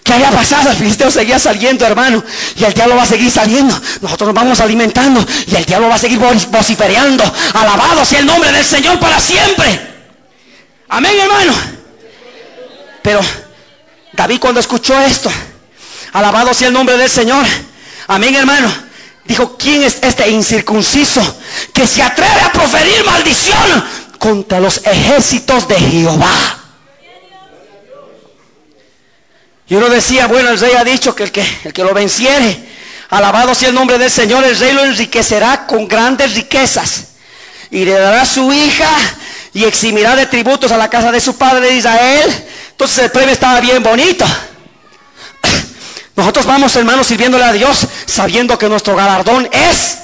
[0.04, 0.70] ¿Qué había pasado?
[0.70, 2.24] El filisteo seguía saliendo, hermano.
[2.58, 3.80] Y el diablo va a seguir saliendo.
[4.02, 5.26] Nosotros nos vamos alimentando.
[5.48, 7.24] Y el diablo va a seguir vociferando.
[7.54, 9.94] Alabado sea el nombre del Señor para siempre.
[10.90, 11.54] Amén, hermano.
[13.02, 13.22] Pero
[14.12, 15.32] David cuando escuchó esto,
[16.12, 17.46] alabado sea el nombre del Señor.
[18.08, 18.72] Amén, hermano.
[19.26, 21.22] Dijo, ¿quién es este incircunciso
[21.74, 23.86] que se atreve a proferir maldición
[24.20, 26.63] contra los ejércitos de Jehová?
[29.68, 32.64] Y uno decía, bueno, el rey ha dicho que el que, el que lo venciere,
[33.10, 37.06] alabado sea el nombre del Señor, el rey lo enriquecerá con grandes riquezas.
[37.72, 38.90] Y le dará su hija
[39.54, 42.46] y eximirá de tributos a la casa de su padre de Israel.
[42.72, 44.26] Entonces el premio estaba bien bonito.
[46.16, 50.00] Nosotros vamos, hermanos, sirviéndole a Dios, sabiendo que nuestro galardón es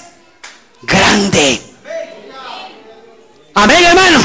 [0.82, 1.62] grande.
[3.54, 4.20] Amén, hermano.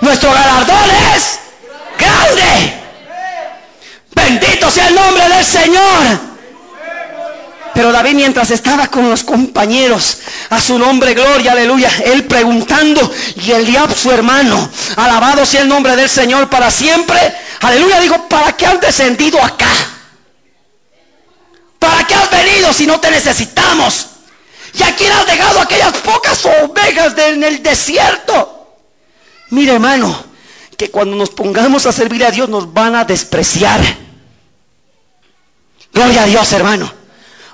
[0.00, 1.38] Nuestro galardón es
[1.98, 2.79] grande.
[4.12, 6.30] Bendito sea el nombre del Señor.
[7.74, 10.18] Pero David mientras estaba con los compañeros,
[10.50, 15.68] a su nombre gloria, aleluya, él preguntando y el diablo su hermano, alabado sea el
[15.68, 17.18] nombre del Señor para siempre,
[17.60, 19.70] aleluya, dijo, ¿para qué has descendido acá?
[21.78, 24.06] ¿Para qué has venido si no te necesitamos?
[24.74, 28.76] ¿Y a quién has dejado aquellas pocas ovejas en el desierto?
[29.50, 30.24] Mire hermano,
[30.80, 33.78] que cuando nos pongamos a servir a Dios nos van a despreciar.
[35.92, 36.90] Gloria a Dios, hermano.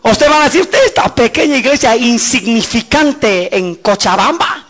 [0.05, 4.65] Usted va a decir, usted esta pequeña iglesia insignificante en Cochabamba.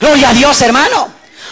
[0.00, 1.10] Gloria a Dios, hermano.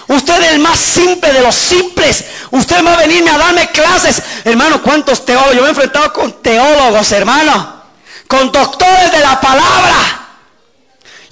[0.09, 2.25] Usted es el más simple de los simples.
[2.53, 4.23] Usted va a venirme a darme clases.
[4.45, 5.57] Hermano, ¿cuántos teólogos?
[5.57, 7.83] Yo me he enfrentado con teólogos, hermano.
[8.27, 10.22] Con doctores de la palabra.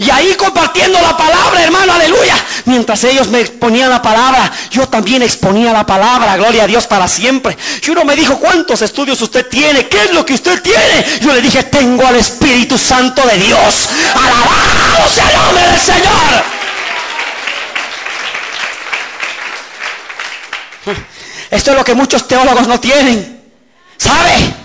[0.01, 2.35] Y ahí compartiendo la palabra, hermano, aleluya.
[2.65, 7.07] Mientras ellos me exponían la palabra, yo también exponía la palabra, gloria a Dios para
[7.07, 7.55] siempre.
[7.87, 9.89] Y uno me dijo, ¿cuántos estudios usted tiene?
[9.89, 11.05] ¿Qué es lo que usted tiene?
[11.21, 13.91] Yo le dije, tengo al Espíritu Santo de Dios.
[14.15, 16.45] Alabado sea el nombre del Señor.
[21.51, 23.43] Esto es lo que muchos teólogos no tienen.
[23.99, 24.60] ¿Sabe?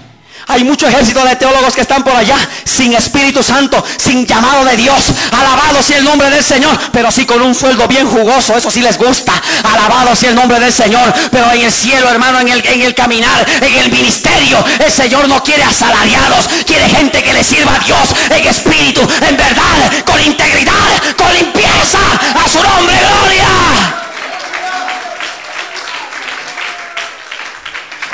[0.48, 4.78] Hay mucho ejército de teólogos que están por allá sin Espíritu Santo, sin llamado de
[4.78, 5.06] Dios.
[5.32, 8.56] Alabado sea el nombre del Señor, pero sí con un sueldo bien jugoso.
[8.56, 9.34] Eso sí les gusta.
[9.64, 11.14] Alabado sea el nombre del Señor.
[11.32, 15.28] Pero en el cielo, hermano, en el, en el caminar, en el ministerio, el Señor
[15.28, 16.48] no quiere asalariados.
[16.66, 20.74] Quiere gente que le sirva a Dios en espíritu, en verdad, con integridad,
[21.18, 22.00] con limpieza.
[22.44, 23.48] A su nombre, gloria.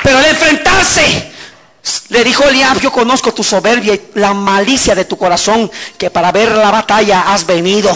[0.02, 1.31] Pero el enfrentarse
[2.08, 6.30] le dijo Eliab, yo conozco tu soberbia y la malicia de tu corazón, que para
[6.30, 7.90] ver la batalla has venido.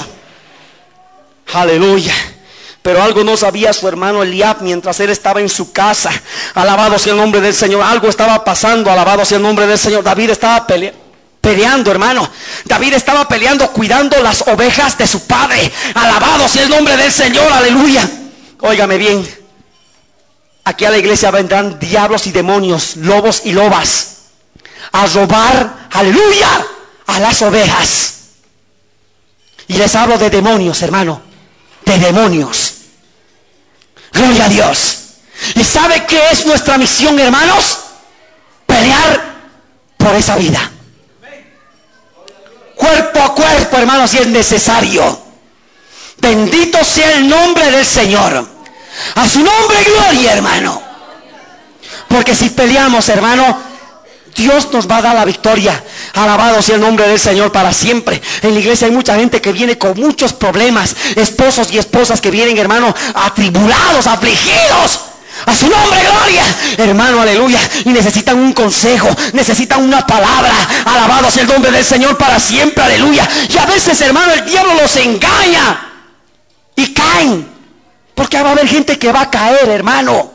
[1.53, 2.15] Aleluya.
[2.83, 6.11] Pero algo no sabía su hermano Eliab mientras él estaba en su casa.
[6.55, 7.83] Alabado sea el nombre del Señor.
[7.83, 8.91] Algo estaba pasando.
[8.91, 10.05] Alabado sea el nombre del Señor.
[10.05, 10.67] David estaba
[11.41, 12.31] peleando, hermano.
[12.65, 15.71] David estaba peleando, cuidando las ovejas de su padre.
[15.95, 17.53] Alabado sea el nombre del Señor.
[17.53, 18.09] Aleluya.
[18.61, 19.46] Óigame bien.
[20.67, 24.17] Aquí a la iglesia vendrán diablos y demonios, lobos y lobas,
[24.91, 26.67] a robar, aleluya,
[27.07, 28.15] a las ovejas.
[29.69, 31.23] Y les hablo de demonios, hermano,
[31.85, 32.75] de demonios.
[34.13, 34.99] Gloria a Dios.
[35.55, 37.79] ¿Y sabe qué es nuestra misión, hermanos?
[38.67, 39.23] Pelear
[39.97, 40.73] por esa vida.
[42.75, 45.17] Cuerpo a cuerpo, hermanos, si es necesario.
[46.19, 48.56] Bendito sea el nombre del Señor.
[49.15, 50.83] A su nombre, gloria, hermano.
[52.09, 53.59] Porque si peleamos, hermano,
[54.35, 55.83] Dios nos va a dar la victoria.
[56.15, 58.21] Alabado sea el nombre del Señor para siempre.
[58.43, 60.95] En la iglesia hay mucha gente que viene con muchos problemas.
[61.17, 65.01] Esposos y esposas que vienen, hermano, atribulados, afligidos.
[65.45, 66.43] A su nombre, gloria.
[66.77, 67.59] Hermano, aleluya.
[67.85, 69.09] Y necesitan un consejo.
[69.33, 70.53] Necesitan una palabra.
[70.85, 73.29] Alabado sea el nombre del Señor para siempre, aleluya.
[73.49, 75.93] Y a veces, hermano, el diablo los engaña.
[76.77, 77.56] Y caen.
[78.17, 80.33] Porque va a haber gente que va a caer, hermano.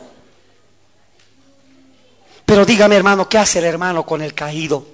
[2.46, 4.86] Pero dígame, hermano, ¿qué hace el hermano con el caído?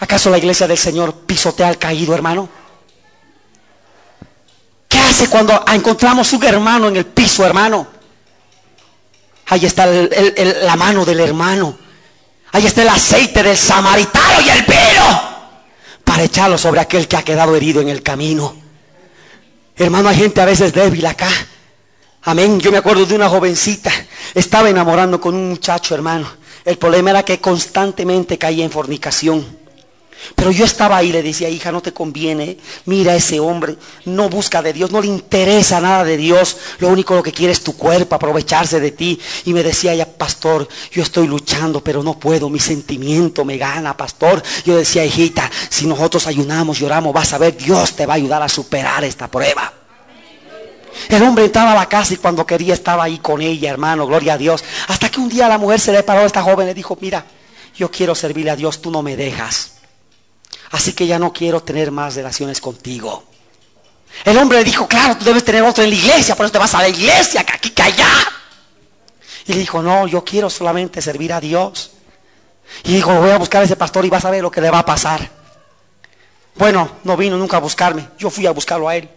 [0.00, 2.48] ¿Acaso la iglesia del Señor pisotea al caído, hermano?
[4.88, 7.86] ¿Qué hace cuando encontramos un hermano en el piso, hermano?
[9.46, 11.78] Ahí está la mano del hermano.
[12.52, 15.38] Ahí está el aceite del samaritano y el vino
[16.04, 18.67] para echarlo sobre aquel que ha quedado herido en el camino.
[19.78, 21.28] Hermano, hay gente a veces débil acá.
[22.22, 22.58] Amén.
[22.58, 23.92] Yo me acuerdo de una jovencita.
[24.34, 26.28] Estaba enamorando con un muchacho, hermano.
[26.64, 29.46] El problema era que constantemente caía en fornicación.
[30.34, 32.58] Pero yo estaba ahí y le decía, hija, no te conviene.
[32.86, 36.56] Mira ese hombre, no busca de Dios, no le interesa nada de Dios.
[36.78, 39.18] Lo único lo que quiere es tu cuerpo, aprovecharse de ti.
[39.44, 42.50] Y me decía ella, pastor, yo estoy luchando, pero no puedo.
[42.50, 44.42] Mi sentimiento me gana, pastor.
[44.64, 48.42] Yo decía, hijita, si nosotros ayunamos, lloramos, vas a ver, Dios te va a ayudar
[48.42, 49.72] a superar esta prueba.
[51.08, 54.34] El hombre entraba a la casa y cuando quería estaba ahí con ella, hermano, gloria
[54.34, 54.64] a Dios.
[54.88, 56.98] Hasta que un día la mujer se le paró a esta joven y le dijo,
[57.00, 57.24] mira,
[57.76, 59.77] yo quiero servirle a Dios, tú no me dejas.
[60.70, 63.24] Así que ya no quiero tener más relaciones contigo.
[64.24, 66.58] El hombre le dijo, claro, tú debes tener otro en la iglesia, por eso te
[66.58, 68.10] vas a la iglesia, que aquí, que allá.
[69.46, 71.92] Y le dijo, no, yo quiero solamente servir a Dios.
[72.84, 74.70] Y dijo, voy a buscar a ese pastor y vas a ver lo que le
[74.70, 75.30] va a pasar.
[76.54, 79.08] Bueno, no vino nunca a buscarme, yo fui a buscarlo a él.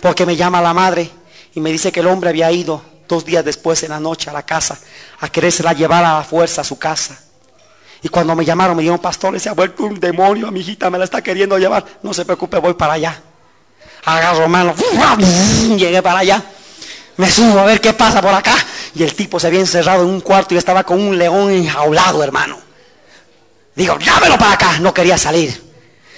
[0.00, 1.10] Porque me llama la madre
[1.54, 4.32] y me dice que el hombre había ido dos días después en la noche a
[4.32, 4.78] la casa
[5.20, 7.18] a querérsela llevar a la fuerza a su casa.
[8.02, 10.98] Y cuando me llamaron, me dijeron, pastor, se ha vuelto un demonio, mi hijita me
[10.98, 11.84] la está queriendo llevar.
[12.02, 13.20] No se preocupe, voy para allá.
[14.04, 14.74] Agarro mano,
[15.76, 16.42] llegué para allá.
[17.18, 18.54] Me subo a ver qué pasa por acá.
[18.94, 22.22] Y el tipo se había encerrado en un cuarto y estaba con un león enjaulado,
[22.22, 22.58] hermano.
[23.74, 24.78] Digo, llámelo para acá.
[24.78, 25.68] No quería salir.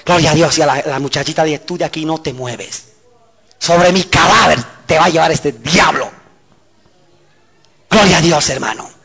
[0.05, 0.59] Gloria a Dios.
[0.59, 2.89] Y a la, muchachita dije, tú de aquí no te mueves.
[3.59, 6.11] Sobre mi cadáver te va a llevar este diablo.
[7.89, 9.00] Gloria a Dios, hermano.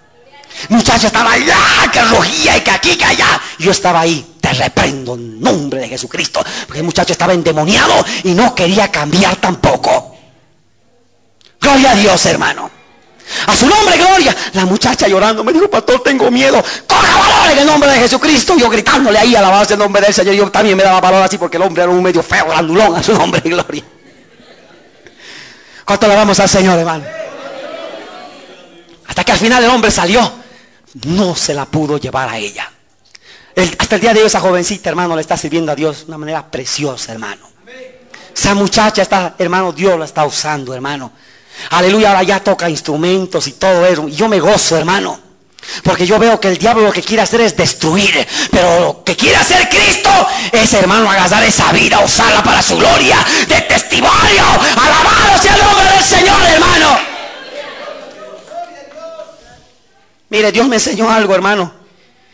[0.69, 1.57] Muchacho estaba allá,
[1.91, 3.41] que rugía y que aquí, que allá.
[3.59, 4.35] Yo estaba ahí.
[4.39, 6.43] Te reprendo en nombre de Jesucristo.
[6.65, 10.15] Porque el muchacho estaba endemoniado y no quería cambiar tampoco.
[11.59, 12.69] Gloria a Dios, hermano.
[13.47, 14.35] A su nombre, gloria.
[14.53, 16.63] La muchacha llorando me dijo, pastor, tengo miedo.
[16.87, 18.55] Corra valor en el nombre de Jesucristo.
[18.57, 20.35] Yo gritándole ahí, alabanza el nombre del Señor.
[20.35, 22.95] Yo también me daba valor así porque el hombre era un medio feo, grandulón.
[22.95, 23.83] A su nombre, gloria.
[25.85, 27.03] ¿Cuánto vamos al Señor, hermano?
[29.07, 30.44] Hasta que al final el hombre salió.
[31.03, 32.71] No se la pudo llevar a ella.
[33.79, 36.17] hasta el día de hoy esa jovencita, hermano, le está sirviendo a Dios de una
[36.17, 37.49] manera preciosa, hermano.
[38.35, 41.11] Esa muchacha está, hermano, Dios la está usando, hermano.
[41.71, 44.07] Aleluya, ahora ya toca instrumentos y todo eso.
[44.07, 45.19] Y yo me gozo, hermano.
[45.83, 48.27] Porque yo veo que el diablo lo que quiere hacer es destruir.
[48.51, 50.09] Pero lo que quiere hacer Cristo
[50.51, 53.17] es, hermano, agasar esa vida, usarla para su gloria
[53.47, 54.43] de testimonio.
[54.75, 57.14] Alabado sea el nombre del Señor, hermano.
[60.35, 61.71] Mire, Dios me enseñó algo, hermano.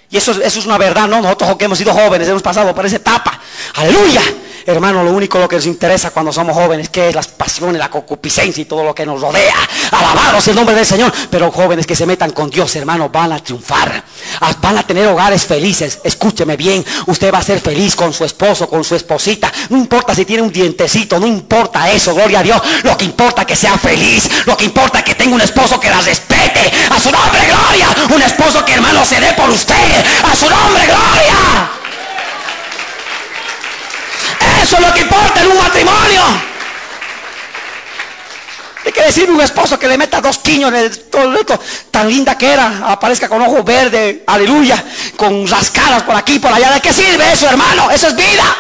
[0.10, 1.22] Y eso, eso es una verdad, ¿no?
[1.22, 3.40] Nosotros que hemos sido jóvenes, hemos pasado por esa etapa.
[3.76, 4.24] Aleluya.
[4.66, 7.90] Hermano, lo único lo que nos interesa cuando somos jóvenes, que es las pasiones, la
[7.90, 9.56] concupiscencia y todo lo que nos rodea.
[9.92, 11.12] Alabados el nombre del Señor.
[11.30, 14.04] Pero jóvenes que se metan con Dios, hermano, van a triunfar.
[14.40, 16.00] Ah, van a tener hogares felices.
[16.04, 16.86] Escúcheme bien.
[17.08, 19.52] Usted va a ser feliz con su esposo, con su esposita.
[19.70, 22.62] No importa si tiene un dientecito, no importa eso, gloria a Dios.
[22.84, 24.30] Lo que importa es que sea feliz.
[24.46, 26.72] Lo que importa es que tenga un esposo que la respete.
[26.90, 27.88] A su nombre, gloria.
[28.14, 29.76] Un esposo que hermano se dé por usted.
[30.24, 31.81] A su nombre, gloria.
[34.62, 36.22] Eso es lo que importa en un matrimonio.
[38.86, 41.60] Hay que decirle un esposo que le meta dos quiños en el todo esto,
[41.92, 44.84] tan linda que era, aparezca con ojos verdes, aleluya,
[45.16, 46.72] con rascadas por aquí, por allá.
[46.72, 47.92] ¿De qué sirve eso, hermano?
[47.92, 48.58] Eso es vida.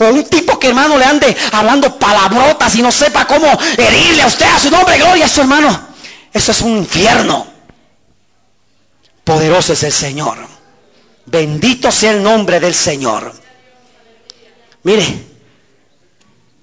[0.00, 4.26] O un tipo que hermano le ande hablando palabrotas y no sepa cómo herirle a
[4.26, 5.88] usted a su nombre, gloria su hermano.
[6.32, 7.46] Eso es un infierno.
[9.24, 10.38] Poderoso es el Señor.
[11.26, 13.47] Bendito sea el nombre del Señor.
[14.88, 15.22] Mire,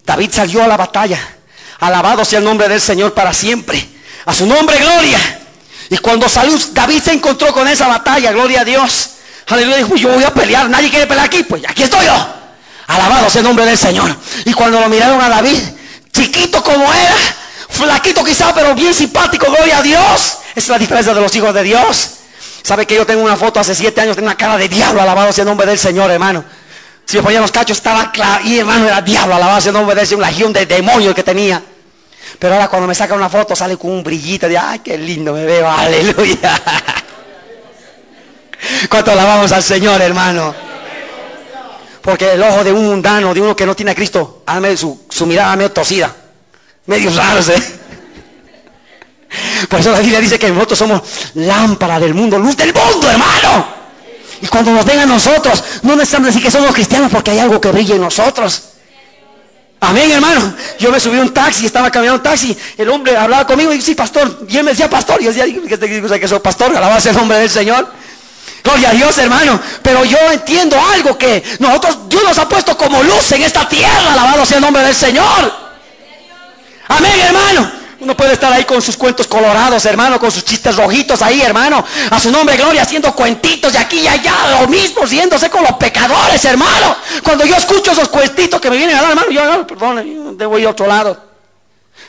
[0.03, 1.19] David salió a la batalla.
[1.80, 3.88] Alabado sea el nombre del Señor para siempre.
[4.26, 5.19] A su nombre, gloria.
[5.91, 9.11] Y cuando salió, David se encontró con esa batalla, gloria a Dios.
[9.45, 12.28] Aleluya, dijo, yo voy a pelear, nadie quiere pelear aquí, pues aquí estoy yo.
[12.88, 14.17] Alabado sea el nombre del Señor.
[14.43, 15.59] Y cuando lo miraron a David,
[16.11, 17.15] chiquito como era,
[17.69, 20.38] flaquito quizá, pero bien simpático, gloria a Dios.
[20.55, 22.09] Esa es la diferencia de los hijos de Dios.
[22.63, 25.32] ¿Sabe que yo tengo una foto hace siete años, tengo una cara de diablo, alabado
[25.32, 26.43] sea el nombre del Señor, hermano.
[27.06, 28.43] Si me ponía los cachos estaba claro.
[28.45, 31.24] Y hermano era diablo, alabado sea el nombre de ese, un legión de demonios que
[31.24, 31.62] tenía.
[32.39, 35.34] Pero ahora cuando me saca una foto sale con un brillito de, ay, qué lindo
[35.34, 36.62] me veo, aleluya.
[38.89, 40.53] ¿Cuánto alabamos al Señor, hermano?
[42.01, 44.43] Porque el ojo de un mundano, de uno que no tiene a Cristo,
[44.76, 46.16] su, su mirada medio torcida,
[46.86, 47.41] medio raro.
[49.70, 51.01] Por eso la Biblia dice que nosotros somos
[51.36, 53.74] lámpara del mundo, luz del mundo, hermano.
[54.45, 57.59] Y cuando nos ven a nosotros, no necesitamos decir que somos cristianos porque hay algo
[57.59, 58.61] que brilla en nosotros.
[59.79, 60.53] Amén, hermano.
[60.77, 62.55] Yo me subí a un taxi, estaba caminando un taxi.
[62.77, 64.45] El hombre hablaba conmigo y dice, sí, pastor.
[64.47, 65.19] Y él me decía, pastor.
[65.19, 66.71] Y yo decía, ¿qué te digo que soy pastor?
[66.75, 67.91] El nombre del Señor.
[68.63, 69.59] Gloria a Dios, hermano.
[69.81, 74.13] Pero yo entiendo algo que nosotros, Dios nos ha puesto como luz en esta tierra.
[74.13, 75.51] Alabado sea el nombre del Señor.
[76.87, 77.84] Amén, hermano.
[77.99, 81.83] Uno puede estar ahí con sus cuentos colorados, hermano, con sus chistes rojitos ahí, hermano.
[82.09, 85.73] A su nombre, gloria, haciendo cuentitos de aquí y allá, lo mismo, riéndose con los
[85.73, 86.95] pecadores, hermano.
[87.23, 90.67] Cuando yo escucho esos cuentitos que me vienen a dar, hermano, yo, perdón, debo ir
[90.67, 91.17] a otro lado.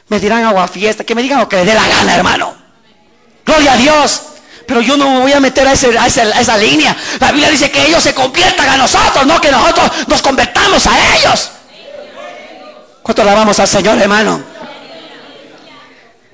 [0.09, 2.55] Me dirán agua fiesta, que me digan lo que les dé la gana, hermano.
[3.45, 4.23] Gloria a Dios.
[4.67, 6.97] Pero yo no me voy a meter a, a, esa línea.
[7.21, 11.17] La Biblia dice que ellos se conviertan a nosotros, no que nosotros nos convertamos a
[11.17, 11.51] ellos.
[13.03, 14.56] ¿Cuánto alabamos al Señor, hermano?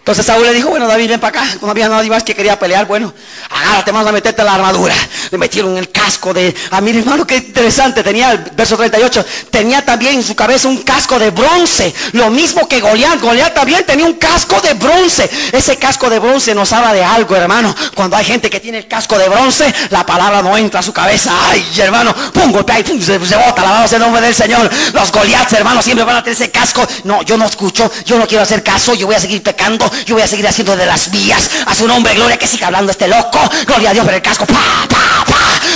[0.02, 1.56] Entonces Saúl le dijo, bueno David, ven para acá.
[1.60, 2.86] No había nadie más que quería pelear.
[2.86, 3.14] Bueno,
[3.48, 4.92] agárrate, vamos a meterte la armadura.
[5.30, 6.52] Le metieron el casco de...
[6.72, 8.02] A mi hermano, qué interesante.
[8.02, 9.24] Tenía el verso 38.
[9.52, 11.94] Tenía también en su cabeza un casco de bronce.
[12.14, 13.20] Lo mismo que Goliat.
[13.20, 15.30] Goliat también tenía un casco de bronce.
[15.52, 17.72] Ese casco de bronce nos habla de algo, hermano.
[17.94, 20.92] Cuando hay gente que tiene el casco de bronce, la palabra no entra a su
[20.92, 21.30] cabeza.
[21.48, 23.62] Ay, hermano, pum, golpea y pum, se, bota.
[23.62, 24.68] la el nombre del Señor.
[24.94, 26.84] Los Goliaths, hermano, siempre van a tener ese casco.
[27.04, 27.88] No, yo no escucho.
[28.04, 28.94] Yo no quiero hacer caso.
[28.94, 31.86] Yo voy a seguir pecando yo voy a seguir haciendo de las vías a su
[31.86, 34.46] nombre, gloria, que siga hablando este loco, gloria a Dios por el casco,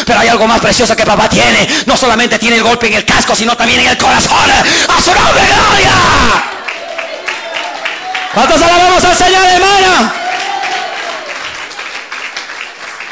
[0.07, 3.05] pero hay algo más precioso que papá tiene, no solamente tiene el golpe en el
[3.05, 5.91] casco, sino también en el corazón, a su nombre, gloria.
[8.35, 10.13] ¿Cuántos alabamos al Señor, hermano?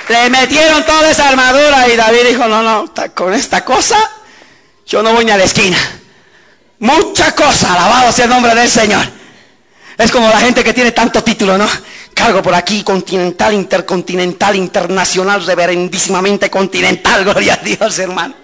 [0.09, 3.97] Le metieron toda esa armadura y David dijo, no, no, con esta cosa
[4.87, 5.79] yo no voy ni a la esquina.
[6.81, 9.07] Mucha cosa, alabado sea el nombre del Señor.
[9.97, 11.69] Es como la gente que tiene tanto título, ¿no?
[12.15, 18.44] Cargo por aquí, continental, intercontinental, internacional, reverendísimamente continental, gloria a Dios, hermano.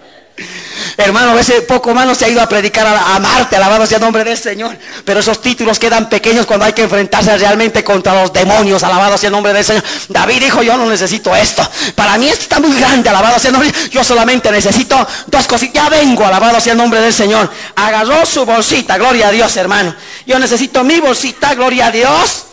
[0.97, 4.03] Hermano, veces poco más no se ha ido a predicar a, Marte, alabado sea el
[4.03, 4.77] nombre del Señor.
[5.05, 9.27] Pero esos títulos quedan pequeños cuando hay que enfrentarse realmente contra los demonios, alabado sea
[9.27, 9.83] el nombre del Señor.
[10.09, 11.67] David dijo, yo no necesito esto.
[11.95, 13.71] Para mí esto está muy grande, alabado sea el nombre.
[13.89, 15.73] Yo solamente necesito dos cositas.
[15.73, 17.49] Ya vengo, alabado sea el nombre del Señor.
[17.75, 19.95] Agarró su bolsita, gloria a Dios, hermano.
[20.25, 22.45] Yo necesito mi bolsita, gloria a Dios.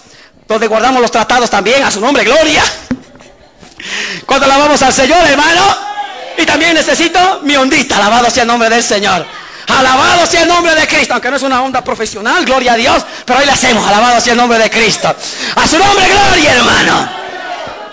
[0.46, 2.62] Donde guardamos los tratados también, a su nombre, gloria.
[4.24, 5.88] Cuando alabamos al Señor, hermano.
[6.38, 7.96] Y también necesito mi ondita.
[7.96, 9.26] Alabado sea el nombre del Señor.
[9.66, 11.14] Alabado sea el nombre de Cristo.
[11.14, 13.04] Aunque no es una onda profesional, gloria a Dios.
[13.24, 13.86] Pero hoy la hacemos.
[13.86, 15.14] Alabado sea el nombre de Cristo.
[15.56, 17.27] A su nombre, gloria, hermano.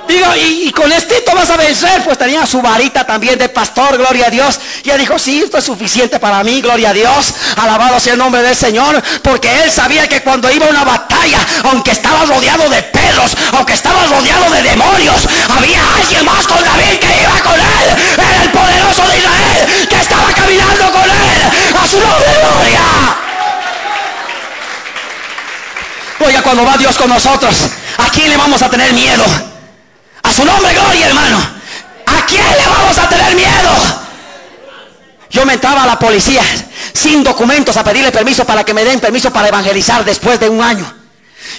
[0.08, 2.04] Digo, y, con esto vas a vencer.
[2.04, 4.60] Pues tenía su varita también de pastor, gloria a Dios.
[4.84, 7.34] Y él dijo, sí, esto es suficiente para mí, gloria a Dios.
[7.58, 9.02] Alabado sea el nombre del Señor.
[9.22, 14.06] Porque él sabía que cuando iba una batalla, aunque estaba rodeado de perros, aunque estaba
[14.06, 17.98] rodeado de demonios, había alguien más con David que iba con él.
[18.18, 21.82] Era el poderoso de Israel que estaba caminando con él.
[21.82, 22.82] A su nombre, gloria.
[26.26, 29.55] Oiga, cuando va Dios con nosotros, ¿a quién le vamos a tener miedo?
[30.26, 31.38] A su nombre, gloria, hermano.
[32.08, 33.72] ¿A quién le vamos a tener miedo?
[35.30, 36.42] Yo me entraba a la policía
[36.94, 40.62] sin documentos a pedirle permiso para que me den permiso para evangelizar después de un
[40.62, 41.05] año.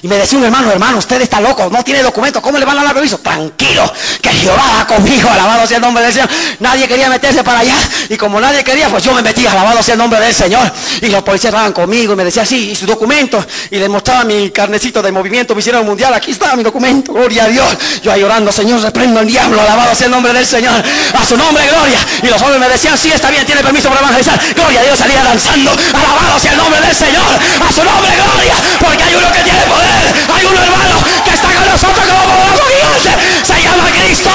[0.03, 2.79] Y me decía un hermano, hermano, usted está loco, no tiene documento, ¿cómo le van
[2.79, 3.19] a dar permiso?
[3.19, 6.29] Tranquilo, que Jehová va conmigo, alabado sea el nombre del Señor.
[6.61, 7.75] Nadie quería meterse para allá.
[8.09, 10.71] Y como nadie quería, pues yo me metí, alabado sea el nombre del Señor.
[11.01, 13.45] Y los policías estaban conmigo y me decían, sí, y su documento.
[13.71, 16.13] Y les mostraba mi carnecito de movimiento misionero mundial.
[16.15, 17.77] Aquí está mi documento, gloria a Dios.
[18.03, 20.83] Yo ahí orando, Señor, reprendo al diablo, alabado sea el nombre del Señor.
[21.15, 21.99] A su nombre, gloria.
[22.23, 24.39] Y los hombres me decían, sí, está bien, tiene permiso para evangelizar.
[24.55, 27.25] Gloria a Dios, salía danzando, alabado sea el nombre del Señor.
[27.69, 28.55] A su nombre, gloria.
[28.81, 30.15] Porque hay uno que tiene poder.
[30.35, 33.45] Hay uno hermano que está con nosotros como poderoso gigante.
[33.45, 34.31] Se llama Cristo.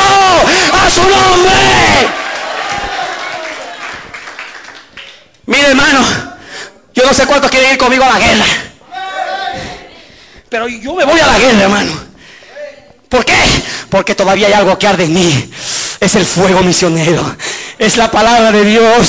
[0.74, 1.52] A su nombre.
[5.46, 6.06] Mire hermano,
[6.94, 8.46] yo no sé cuántos quieren ir conmigo a la guerra.
[10.50, 11.92] Pero yo me voy a la guerra, hermano.
[13.10, 13.36] ¿Por qué?
[13.90, 15.52] Porque todavía hay algo que arde en mí.
[16.00, 17.36] Es el fuego misionero.
[17.82, 19.08] Es la palabra de Dios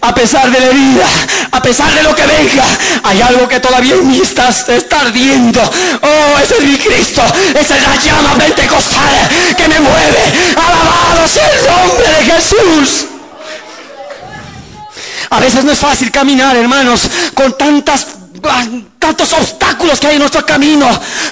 [0.00, 1.06] a pesar de la herida,
[1.50, 2.64] a pesar de lo que venga,
[3.02, 5.60] hay algo que todavía en mí está, está ardiendo.
[5.60, 7.22] Oh, ese es mi Cristo,
[7.54, 10.22] esa es la llama pentecostal que me mueve.
[10.56, 13.06] Alabado sea el nombre de Jesús.
[15.28, 17.02] A veces no es fácil caminar, hermanos,
[17.34, 18.06] con tantas
[18.98, 20.86] tantos obstáculos que hay en nuestro camino.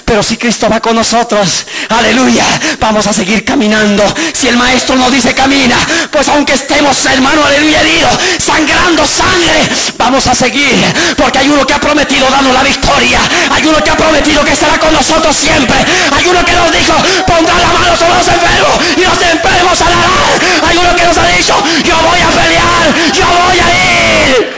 [0.05, 2.45] Pero si Cristo va con nosotros, aleluya,
[2.79, 4.03] vamos a seguir caminando.
[4.33, 5.77] Si el maestro nos dice camina,
[6.11, 10.75] pues aunque estemos, hermano, aleluya, herido, sangrando sangre, vamos a seguir.
[11.15, 13.19] Porque hay uno que ha prometido darnos la victoria.
[13.51, 15.77] Hay uno que ha prometido que estará con nosotros siempre.
[16.15, 16.93] Hay uno que nos dijo,
[17.27, 20.67] pondrá la mano sobre los enfermos y los enfermos sanarán.
[20.67, 24.56] Hay uno que nos ha dicho, yo voy a pelear, yo voy a ir.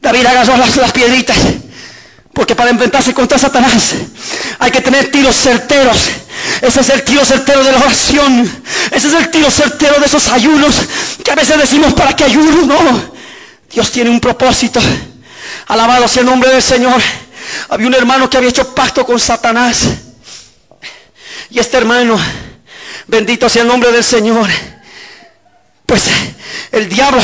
[0.00, 1.36] David agarró las, piedritas.
[2.32, 3.94] Porque para enfrentarse contra Satanás
[4.58, 5.96] hay que tener tiros certeros.
[6.62, 8.62] Ese es el tiro certero de la oración.
[8.92, 10.74] Ese es el tiro certero de esos ayunos
[11.24, 12.66] que a veces decimos para qué ayuno.
[12.66, 13.12] No.
[13.70, 14.80] Dios tiene un propósito.
[15.66, 17.00] Alabado sea el nombre del Señor.
[17.68, 19.82] Había un hermano que había hecho pacto con Satanás.
[21.50, 22.18] Y este hermano,
[23.06, 24.48] bendito sea el nombre del Señor.
[25.86, 26.04] Pues
[26.70, 27.20] el diablo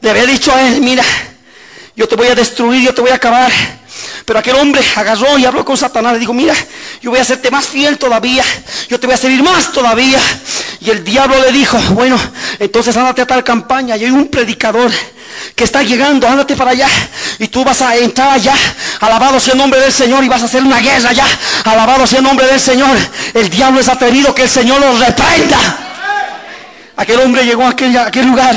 [0.00, 1.04] le había dicho a él, mira,
[1.94, 3.50] yo te voy a destruir, yo te voy a acabar.
[4.24, 6.14] Pero aquel hombre agarró y habló con Satanás.
[6.14, 6.54] Le dijo, mira,
[7.00, 8.44] yo voy a hacerte más fiel todavía.
[8.88, 10.18] Yo te voy a servir más todavía.
[10.80, 12.18] Y el diablo le dijo, bueno,
[12.58, 13.96] entonces ándate a tal campaña.
[13.96, 14.90] Y hay un predicador
[15.54, 16.88] que está llegando, ándate para allá.
[17.38, 18.54] Y tú vas a entrar allá.
[19.00, 20.24] Alabado sea el nombre del Señor.
[20.24, 21.26] Y vas a hacer una guerra allá.
[21.64, 22.96] Alabado sea el nombre del Señor.
[23.34, 25.58] El diablo es atrevido que el Señor lo reprenda.
[26.96, 28.54] Aquel hombre llegó a aquel, aquel, lugar,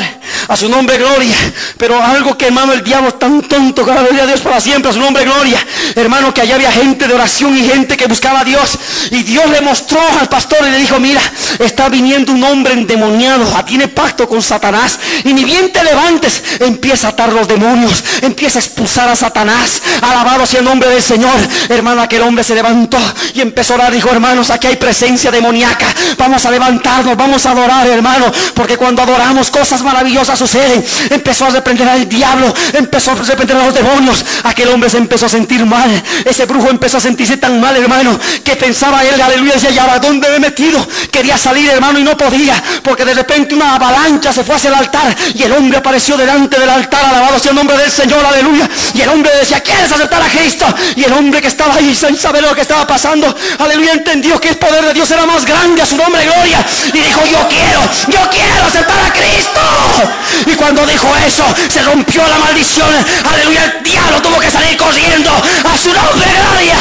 [0.48, 1.36] a su nombre gloria.
[1.78, 4.94] Pero algo que hermano el diablo es tan tonto, gloria a Dios para siempre, a
[4.94, 5.66] su nombre gloria.
[5.96, 8.78] Hermano que allá había gente de oración y gente que buscaba a Dios.
[9.12, 11.22] Y Dios le mostró al pastor y le dijo, mira,
[11.60, 15.00] está viniendo un hombre endemoniado, tiene pacto con Satanás.
[15.24, 19.82] Y ni bien te levantes, empieza a atar los demonios, empieza a expulsar a Satanás.
[20.02, 21.36] Alabado sea el nombre del Señor.
[21.70, 22.98] Hermano, aquel hombre se levantó
[23.34, 23.94] y empezó a orar.
[23.94, 25.88] Dijo, hermanos, aquí hay presencia demoníaca.
[26.18, 28.32] Vamos a levantarnos, vamos a adorar, hermano.
[28.54, 30.84] Porque cuando adoramos cosas maravillosas, maravillosas suceden.
[31.10, 34.24] Empezó a reprender al diablo, empezó a reprender a los demonios.
[34.44, 35.90] Aquel hombre se empezó a sentir mal.
[36.24, 40.00] Ese brujo empezó a sentirse tan mal, hermano, que pensaba él, aleluya, decía, ¿y ahora
[40.00, 40.86] dónde me he metido?
[41.12, 44.76] Quería salir, hermano, y no podía, porque de repente una avalancha se fue hacia el
[44.76, 48.70] altar y el hombre apareció delante del altar, alabado sea el nombre del Señor, aleluya.
[48.94, 50.66] Y el hombre decía, ¿quieres aceptar a Cristo?
[50.96, 54.50] Y el hombre que estaba ahí sin saber lo que estaba pasando, aleluya, entendió que
[54.50, 56.66] el poder de Dios era más grande a su nombre, gloria.
[56.94, 60.05] Y dijo, yo quiero, yo quiero aceptar a Cristo.
[60.46, 62.90] Y cuando dijo eso, se rompió la maldición,
[63.32, 66.78] aleluya, el diablo tuvo que salir corriendo a su nombre, gloria.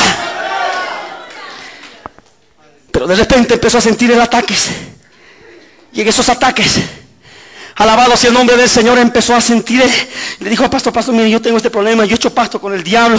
[2.91, 4.69] Pero de repente empezó a sentir el ataques.
[5.93, 6.81] Y en esos ataques
[7.77, 9.83] Alabado sea el nombre del Señor, empezó a sentir,
[10.39, 12.85] le dijo, pastor, pastor, mire, yo tengo este problema, yo he hecho pacto con el
[12.85, 13.19] diablo,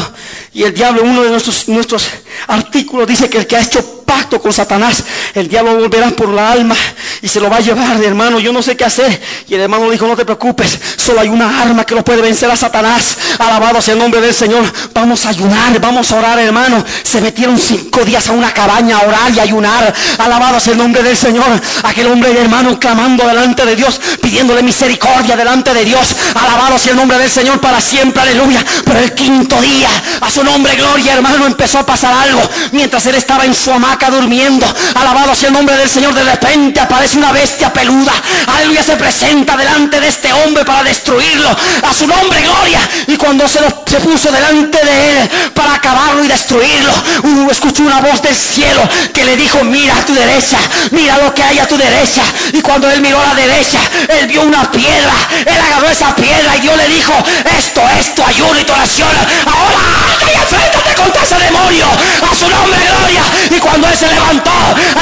[0.53, 2.07] y el diablo, uno de nuestros, nuestros
[2.47, 5.03] artículos dice que el que ha hecho pacto con Satanás,
[5.33, 6.75] el diablo volverá por la alma
[7.21, 9.21] y se lo va a llevar, hermano, yo no sé qué hacer.
[9.47, 12.49] Y el hermano dijo, no te preocupes, solo hay una arma que lo puede vencer
[12.49, 13.17] a Satanás.
[13.39, 16.83] Alabado sea el nombre del Señor, vamos a ayunar, vamos a orar, hermano.
[17.03, 19.93] Se metieron cinco días a una cabaña a orar y ayunar.
[20.17, 21.45] Alabado sea el nombre del Señor.
[21.83, 26.15] Aquel hombre, hermano, clamando delante de Dios, pidiéndole misericordia delante de Dios.
[26.35, 28.63] Alabado sea el nombre del Señor para siempre, aleluya.
[28.85, 29.89] Pero el quinto día,
[30.21, 32.41] a su nombre, gloria, hermano, empezó a pasar algo.
[32.71, 34.65] Mientras él estaba en su hamaca durmiendo,
[34.95, 38.13] alabado sea el nombre del Señor, de repente aparece una bestia peluda.
[38.47, 41.49] Aleluya, se presenta delante de este hombre para destruirlo.
[41.49, 42.79] A su nombre, gloria.
[43.07, 46.93] Y cuando se, se puso delante de él para acabarlo y destruirlo,
[47.23, 48.81] uh, escuchó una voz del cielo
[49.13, 50.57] que le dijo, mira a tu derecha,
[50.91, 52.23] mira lo que hay a tu derecha.
[52.53, 53.79] Y cuando él miró a la derecha,
[54.09, 55.13] él vio una piedra.
[55.45, 57.13] Él agarró esa piedra y Dios le dijo,
[57.57, 59.09] esto es tu ayuno y tu oración.
[59.45, 61.85] Ahora y enfréntate contra ese demonio.
[62.31, 63.23] A su nombre, gloria.
[63.51, 64.51] Y cuando se levantó,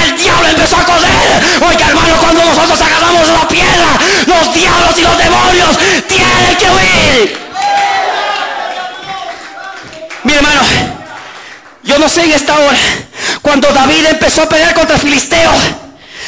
[0.03, 1.43] el diablo empezó a correr.
[1.67, 5.77] Oiga, hermano, cuando nosotros agarramos la piedra, los diablos y los demonios
[6.07, 7.37] tienen que huir.
[10.23, 10.61] Mi hermano,
[11.83, 12.77] yo no sé en esta hora,
[13.41, 15.51] cuando David empezó a pelear contra el filisteo,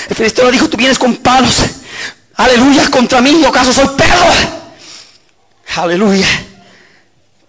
[0.09, 1.63] el filisteo dijo, tú vienes con palos
[2.37, 4.27] Aleluya, contra mí, yo acaso soy perro.
[5.77, 6.27] Aleluya.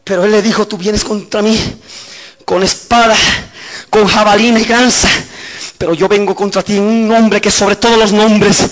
[0.04, 1.58] Pero él le dijo, tú vienes contra mí
[2.44, 3.16] con espada,
[3.90, 5.08] con jabalina y ganza.
[5.78, 8.66] Pero yo vengo contra ti en un nombre que sobre todos los nombres.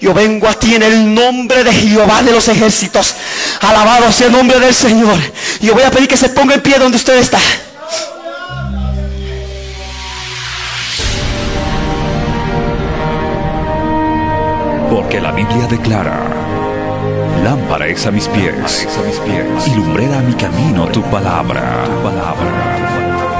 [0.00, 3.14] Yo vengo a ti en el nombre de Jehová de los ejércitos.
[3.60, 5.18] Alabado sea el nombre del Señor.
[5.60, 7.38] Y yo voy a pedir que se ponga en pie donde usted está.
[14.90, 16.20] Porque la Biblia declara,
[17.44, 21.84] lámpara es a mis pies, a mis pies y lumbrera a mi camino tu palabra.
[21.84, 22.69] tu palabra.